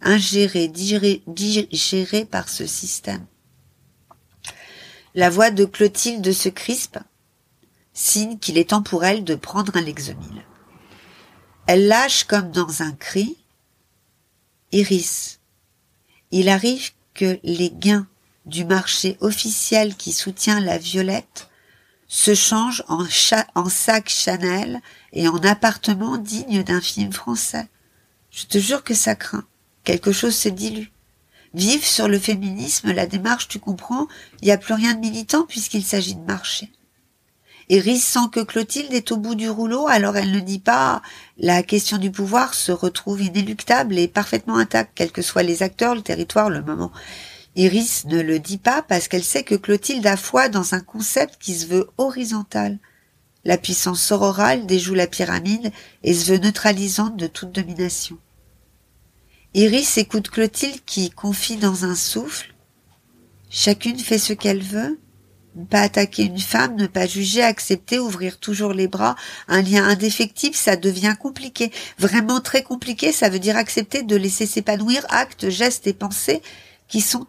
[0.01, 3.25] ingéré, digéré, digéré par ce système
[5.15, 6.99] La voix de Clotilde se crispe,
[7.93, 10.45] signe qu'il est temps pour elle de prendre un lexomile.
[11.67, 13.37] Elle lâche comme dans un cri
[14.71, 15.39] Iris,
[16.31, 18.07] il arrive que les gains
[18.45, 21.49] du marché officiel qui soutient la violette
[22.07, 23.05] se changent en,
[23.55, 24.81] en sac Chanel
[25.13, 27.69] et en appartement digne d'un film français.
[28.31, 29.45] Je te jure que ça craint.
[29.83, 30.91] Quelque chose se dilue.
[31.53, 34.07] Vive sur le féminisme, la démarche, tu comprends,
[34.41, 36.71] il n'y a plus rien de militant puisqu'il s'agit de marché.
[37.69, 41.01] Iris sent que Clotilde est au bout du rouleau, alors elle ne dit pas
[41.37, 45.95] la question du pouvoir se retrouve inéluctable et parfaitement intacte, quels que soient les acteurs,
[45.95, 46.91] le territoire, le moment.
[47.55, 51.37] Iris ne le dit pas parce qu'elle sait que Clotilde a foi dans un concept
[51.39, 52.77] qui se veut horizontal.
[53.43, 55.71] La puissance sororale déjoue la pyramide
[56.03, 58.17] et se veut neutralisante de toute domination.
[59.53, 62.53] Iris écoute Clotilde qui confie dans un souffle.
[63.49, 64.97] Chacune fait ce qu'elle veut,
[65.55, 69.17] ne pas attaquer une femme, ne pas juger, accepter, ouvrir toujours les bras,
[69.49, 71.69] un lien indéfectible, ça devient compliqué.
[71.99, 76.41] Vraiment très compliqué, ça veut dire accepter de laisser s'épanouir actes, gestes et pensées
[76.87, 77.27] qui sont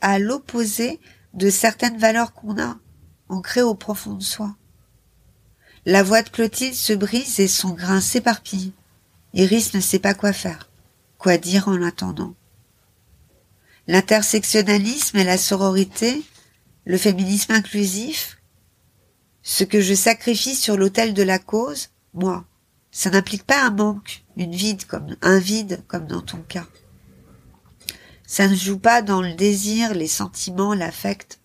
[0.00, 0.98] à l'opposé
[1.34, 2.76] de certaines valeurs qu'on a
[3.28, 4.56] ancrées au profond de soi.
[5.84, 8.72] La voix de Clotilde se brise et son grain s'éparpille.
[9.32, 10.65] Iris ne sait pas quoi faire,
[11.18, 12.34] quoi dire en attendant?
[13.86, 16.24] L'intersectionnalisme et la sororité
[16.86, 18.38] le féminisme inclusif,
[19.42, 22.44] ce que je sacrifie sur l'autel de la cause, moi,
[22.92, 26.66] ça n'implique pas un manque, une vide comme un vide comme dans ton cas.
[28.24, 31.40] Ça ne joue pas dans le désir, les sentiments, l'affect.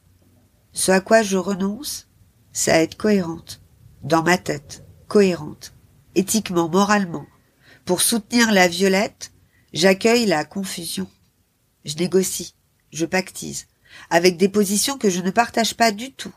[0.73, 2.07] Ce à quoi je renonce,
[2.53, 3.61] c'est à être cohérente,
[4.03, 5.73] dans ma tête, cohérente,
[6.13, 7.25] éthiquement, moralement.
[7.85, 9.31] Pour soutenir la violette,
[9.73, 11.07] j'accueille la confusion.
[11.85, 12.55] Je négocie,
[12.91, 13.67] je pactise,
[14.09, 16.33] avec des positions que je ne partage pas du tout,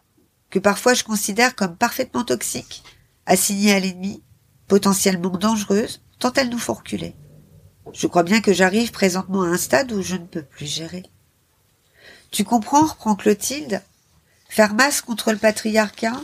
[0.50, 2.82] que parfois je considère comme parfaitement toxiques,
[3.26, 4.22] assignées à l'ennemi,
[4.68, 7.14] potentiellement dangereuses, tant elles nous font reculer.
[7.92, 11.04] Je crois bien que j'arrive présentement à un stade où je ne peux plus gérer.
[12.30, 13.82] Tu comprends, reprend Clotilde,
[14.48, 16.20] faire masse contre le patriarcat,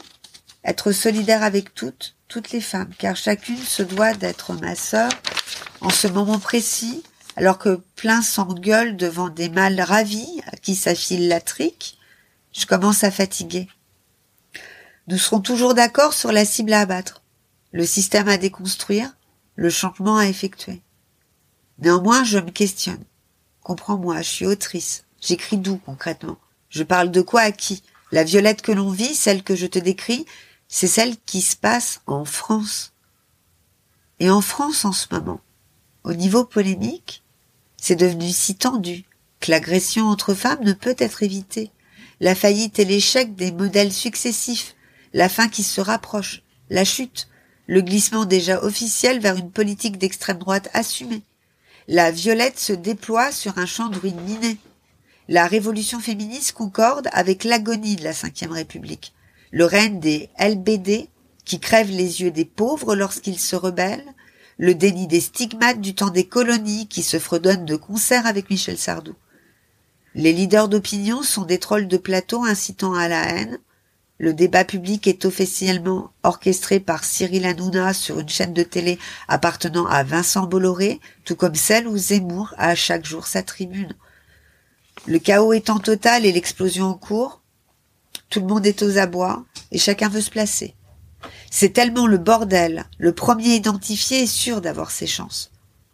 [0.64, 5.10] être solidaire avec toutes, toutes les femmes, car chacune se doit d'être ma sœur
[5.80, 7.02] en ce moment précis,
[7.36, 11.98] alors que plein s'engueule devant des mâles ravis à qui s'affile la trique,
[12.52, 13.68] je commence à fatiguer.
[15.08, 17.22] Nous serons toujours d'accord sur la cible à abattre,
[17.72, 19.12] le système à déconstruire,
[19.56, 20.82] le changement à effectuer.
[21.78, 23.02] Néanmoins, je me questionne.
[23.62, 25.04] Comprends-moi, je suis autrice.
[25.20, 26.38] J'écris d'où concrètement?
[26.68, 27.82] Je parle de quoi à qui?
[28.12, 30.26] La violette que l'on vit, celle que je te décris,
[30.70, 32.92] c'est celle qui se passe en France.
[34.20, 35.40] Et en France en ce moment,
[36.04, 37.24] au niveau polémique,
[37.76, 39.04] c'est devenu si tendu
[39.40, 41.72] que l'agression entre femmes ne peut être évitée.
[42.20, 44.76] La faillite et l'échec des modèles successifs,
[45.12, 47.28] la fin qui se rapproche, la chute,
[47.66, 51.22] le glissement déjà officiel vers une politique d'extrême droite assumée.
[51.88, 54.58] La violette se déploie sur un champ de ruines minées.
[55.28, 59.14] La révolution féministe concorde avec l'agonie de la Ve République.
[59.52, 61.08] Le règne des LBD,
[61.44, 64.14] qui crèvent les yeux des pauvres lorsqu'ils se rebellent,
[64.58, 68.78] le déni des stigmates du temps des colonies qui se fredonnent de concert avec Michel
[68.78, 69.14] Sardou.
[70.14, 73.58] Les leaders d'opinion sont des trolls de plateau incitant à la haine,
[74.22, 78.98] Le débat public est officiellement orchestré par Cyril Hanouna sur une chaîne de télé
[79.28, 83.94] appartenant à Vincent Bolloré, tout comme celle où Zemmour a chaque jour sa tribune.
[85.06, 87.39] Le chaos étant total et l'explosion en cours,
[88.28, 90.74] tout le monde est aux abois et chacun veut se placer.
[91.50, 95.50] C'est tellement le bordel, le premier identifié est sûr d'avoir ses chances.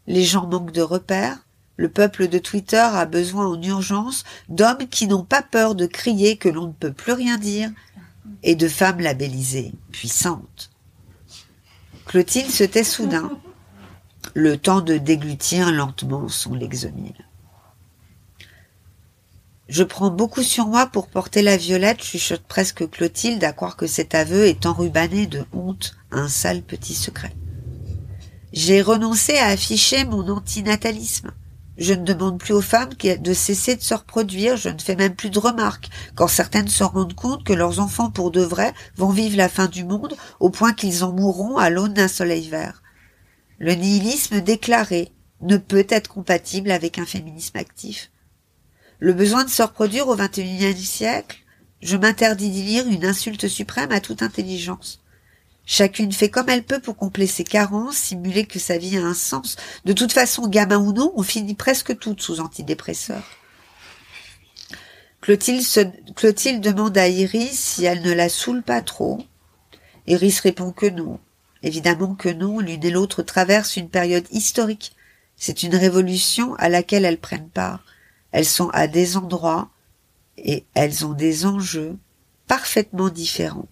[0.06, 1.38] Les gens manquent de repères,
[1.76, 6.36] le peuple de Twitter a besoin en urgence d'hommes qui n'ont pas peur de crier
[6.36, 7.70] que l'on ne peut plus rien dire
[8.42, 10.70] et de femmes labellisées, puissantes.
[12.06, 13.30] Clotilde se tait soudain,
[14.34, 17.25] le temps de déglutir lentement son lexomile.
[19.68, 23.88] Je prends beaucoup sur moi pour porter la violette, chuchote presque Clotilde, à croire que
[23.88, 27.32] cet aveu est enrubanné de honte, un sale petit secret.
[28.52, 31.32] J'ai renoncé à afficher mon antinatalisme.
[31.78, 35.16] Je ne demande plus aux femmes de cesser de se reproduire, je ne fais même
[35.16, 39.10] plus de remarques, quand certaines se rendent compte que leurs enfants pour de vrai vont
[39.10, 42.82] vivre la fin du monde au point qu'ils en mourront à l'aune d'un soleil vert.
[43.58, 48.10] Le nihilisme déclaré ne peut être compatible avec un féminisme actif.
[48.98, 51.38] Le besoin de se reproduire au XXIe siècle,
[51.82, 55.02] je m'interdis d'y lire une insulte suprême à toute intelligence.
[55.66, 59.14] Chacune fait comme elle peut pour combler ses carences, simuler que sa vie a un
[59.14, 59.56] sens.
[59.84, 63.24] De toute façon, gamin ou non, on finit presque toutes sous antidépresseurs.
[65.20, 69.18] Clotilde, Clotilde demande à Iris si elle ne la saoule pas trop.
[70.06, 71.18] Iris répond que non.
[71.64, 74.92] Évidemment que non, l'une et l'autre traversent une période historique.
[75.36, 77.82] C'est une révolution à laquelle elles prennent part.
[78.36, 79.70] Elles sont à des endroits
[80.36, 81.96] et elles ont des enjeux
[82.46, 83.68] parfaitement différents.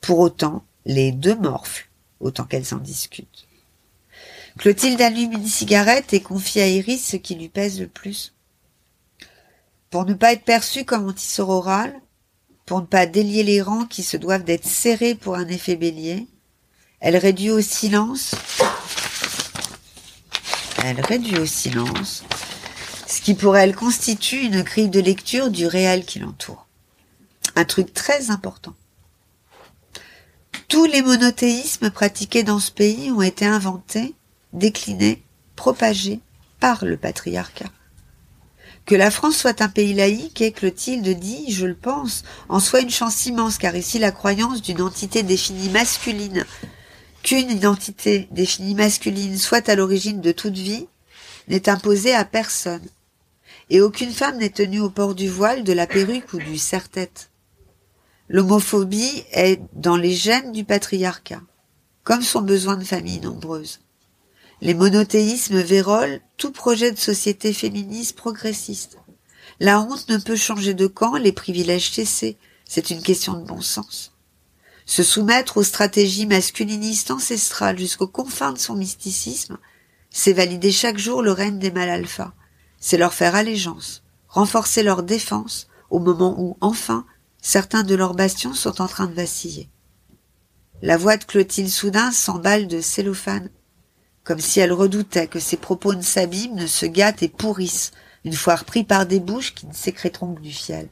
[0.00, 3.46] Pour autant, les deux morflent, autant qu'elles en discutent.
[4.56, 8.32] Clotilde allume une cigarette et confie à Iris ce qui lui pèse le plus.
[9.90, 11.94] Pour ne pas être perçue comme antisororale,
[12.64, 16.26] pour ne pas délier les rangs qui se doivent d'être serrés pour un effet bélier,
[17.00, 18.34] elle réduit au silence,
[20.82, 22.24] elle réduit au silence,
[23.10, 26.68] ce qui pour elle constitue une grille de lecture du réel qui l'entoure.
[27.56, 28.72] Un truc très important.
[30.68, 34.14] Tous les monothéismes pratiqués dans ce pays ont été inventés,
[34.52, 35.24] déclinés,
[35.56, 36.20] propagés
[36.60, 37.72] par le patriarcat.
[38.86, 42.80] Que la France soit un pays laïque est, Clotilde dit, je le pense, en soi
[42.80, 46.46] une chance immense, car ici la croyance d'une entité définie masculine,
[47.24, 50.86] qu'une identité définie masculine soit à l'origine de toute vie,
[51.48, 52.86] n'est imposée à personne,
[53.70, 57.30] et aucune femme n'est tenue au port du voile, de la perruque ou du serre-tête.
[58.28, 61.40] L'homophobie est dans les gènes du patriarcat,
[62.02, 63.80] comme son besoin de familles nombreuses.
[64.60, 68.98] Les monothéismes vérolent tout projet de société féministe progressiste.
[69.58, 72.36] La honte ne peut changer de camp, les privilèges cesser,
[72.68, 74.12] c'est une question de bon sens.
[74.84, 79.58] Se soumettre aux stratégies masculinistes ancestrales jusqu'aux confins de son mysticisme,
[80.10, 82.34] c'est valider chaque jour le règne des mâles alpha,
[82.80, 87.06] c'est leur faire allégeance, renforcer leur défense au moment où, enfin,
[87.42, 89.70] Certains de leurs bastions sont en train de vaciller.
[90.82, 93.50] La voix de Clotilde Soudain s'emballe de cellophane,
[94.24, 97.92] comme si elle redoutait que ses propos ne s'abîment, ne se gâtent et pourrissent,
[98.24, 100.88] une fois repris par des bouches qui ne sécréteront que du fiel.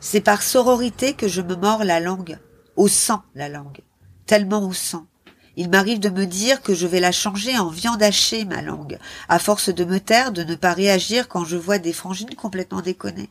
[0.00, 2.38] C'est par sororité que je me mords la langue,
[2.76, 3.82] au sang la langue,
[4.24, 5.06] tellement au sang.
[5.56, 8.98] Il m'arrive de me dire que je vais la changer en viande hachée, ma langue,
[9.28, 12.80] à force de me taire, de ne pas réagir quand je vois des frangines complètement
[12.80, 13.30] déconnées.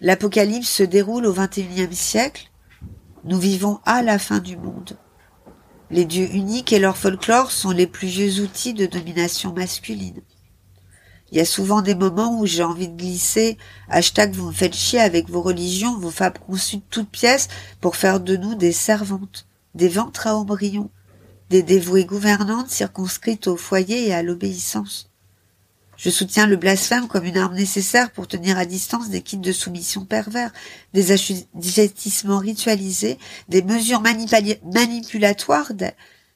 [0.00, 2.50] L'Apocalypse se déroule au XXIe siècle.
[3.24, 4.98] Nous vivons à la fin du monde.
[5.90, 10.22] Les dieux uniques et leur folklore sont les plus vieux outils de domination masculine.
[11.32, 13.56] Il y a souvent des moments où j'ai envie de glisser
[13.88, 17.48] hashtag vous me faites chier avec vos religions, vos fables conçues de toutes pièces
[17.80, 20.90] pour faire de nous des servantes, des ventres à embryons,
[21.48, 25.08] des dévouées gouvernantes circonscrites au foyer et à l'obéissance.
[25.96, 29.52] Je soutiens le blasphème comme une arme nécessaire pour tenir à distance des kits de
[29.52, 30.52] soumission pervers,
[30.92, 33.16] des assujettissements ritualisés,
[33.48, 35.72] des mesures manipulatoires.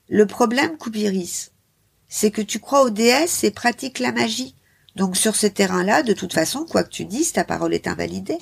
[0.08, 1.50] Le problème, Coupiris,
[2.08, 4.54] c'est que tu crois aux déesses et pratiques la magie.
[4.96, 8.38] Donc sur ce terrain-là, de toute façon, quoi que tu dises, ta parole est invalidée.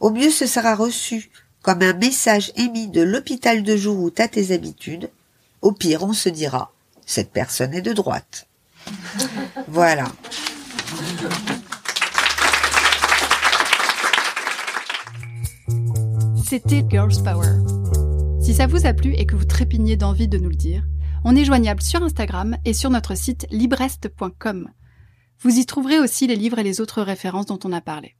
[0.00, 1.30] Au mieux, ce sera reçu
[1.62, 5.08] comme un message émis de l'hôpital de jour où t'as tes habitudes.
[5.62, 6.72] Au pire, on se dira,
[7.06, 8.46] cette personne est de droite.
[9.68, 10.06] Voilà.
[16.48, 17.58] C'était Girls Power.
[18.40, 20.84] Si ça vous a plu et que vous trépignez d'envie de nous le dire,
[21.24, 24.70] on est joignable sur Instagram et sur notre site librest.com.
[25.40, 28.16] Vous y trouverez aussi les livres et les autres références dont on a parlé.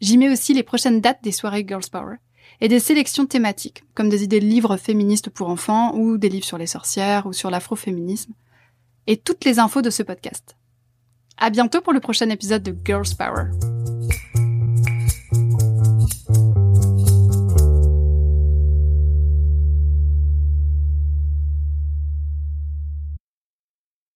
[0.00, 2.16] J'y mets aussi les prochaines dates des soirées Girls Power
[2.60, 6.44] et des sélections thématiques, comme des idées de livres féministes pour enfants ou des livres
[6.44, 8.34] sur les sorcières ou sur l'afroféminisme,
[9.06, 10.56] et toutes les infos de ce podcast.
[11.38, 13.50] À bientôt pour le prochain épisode de Girls Power.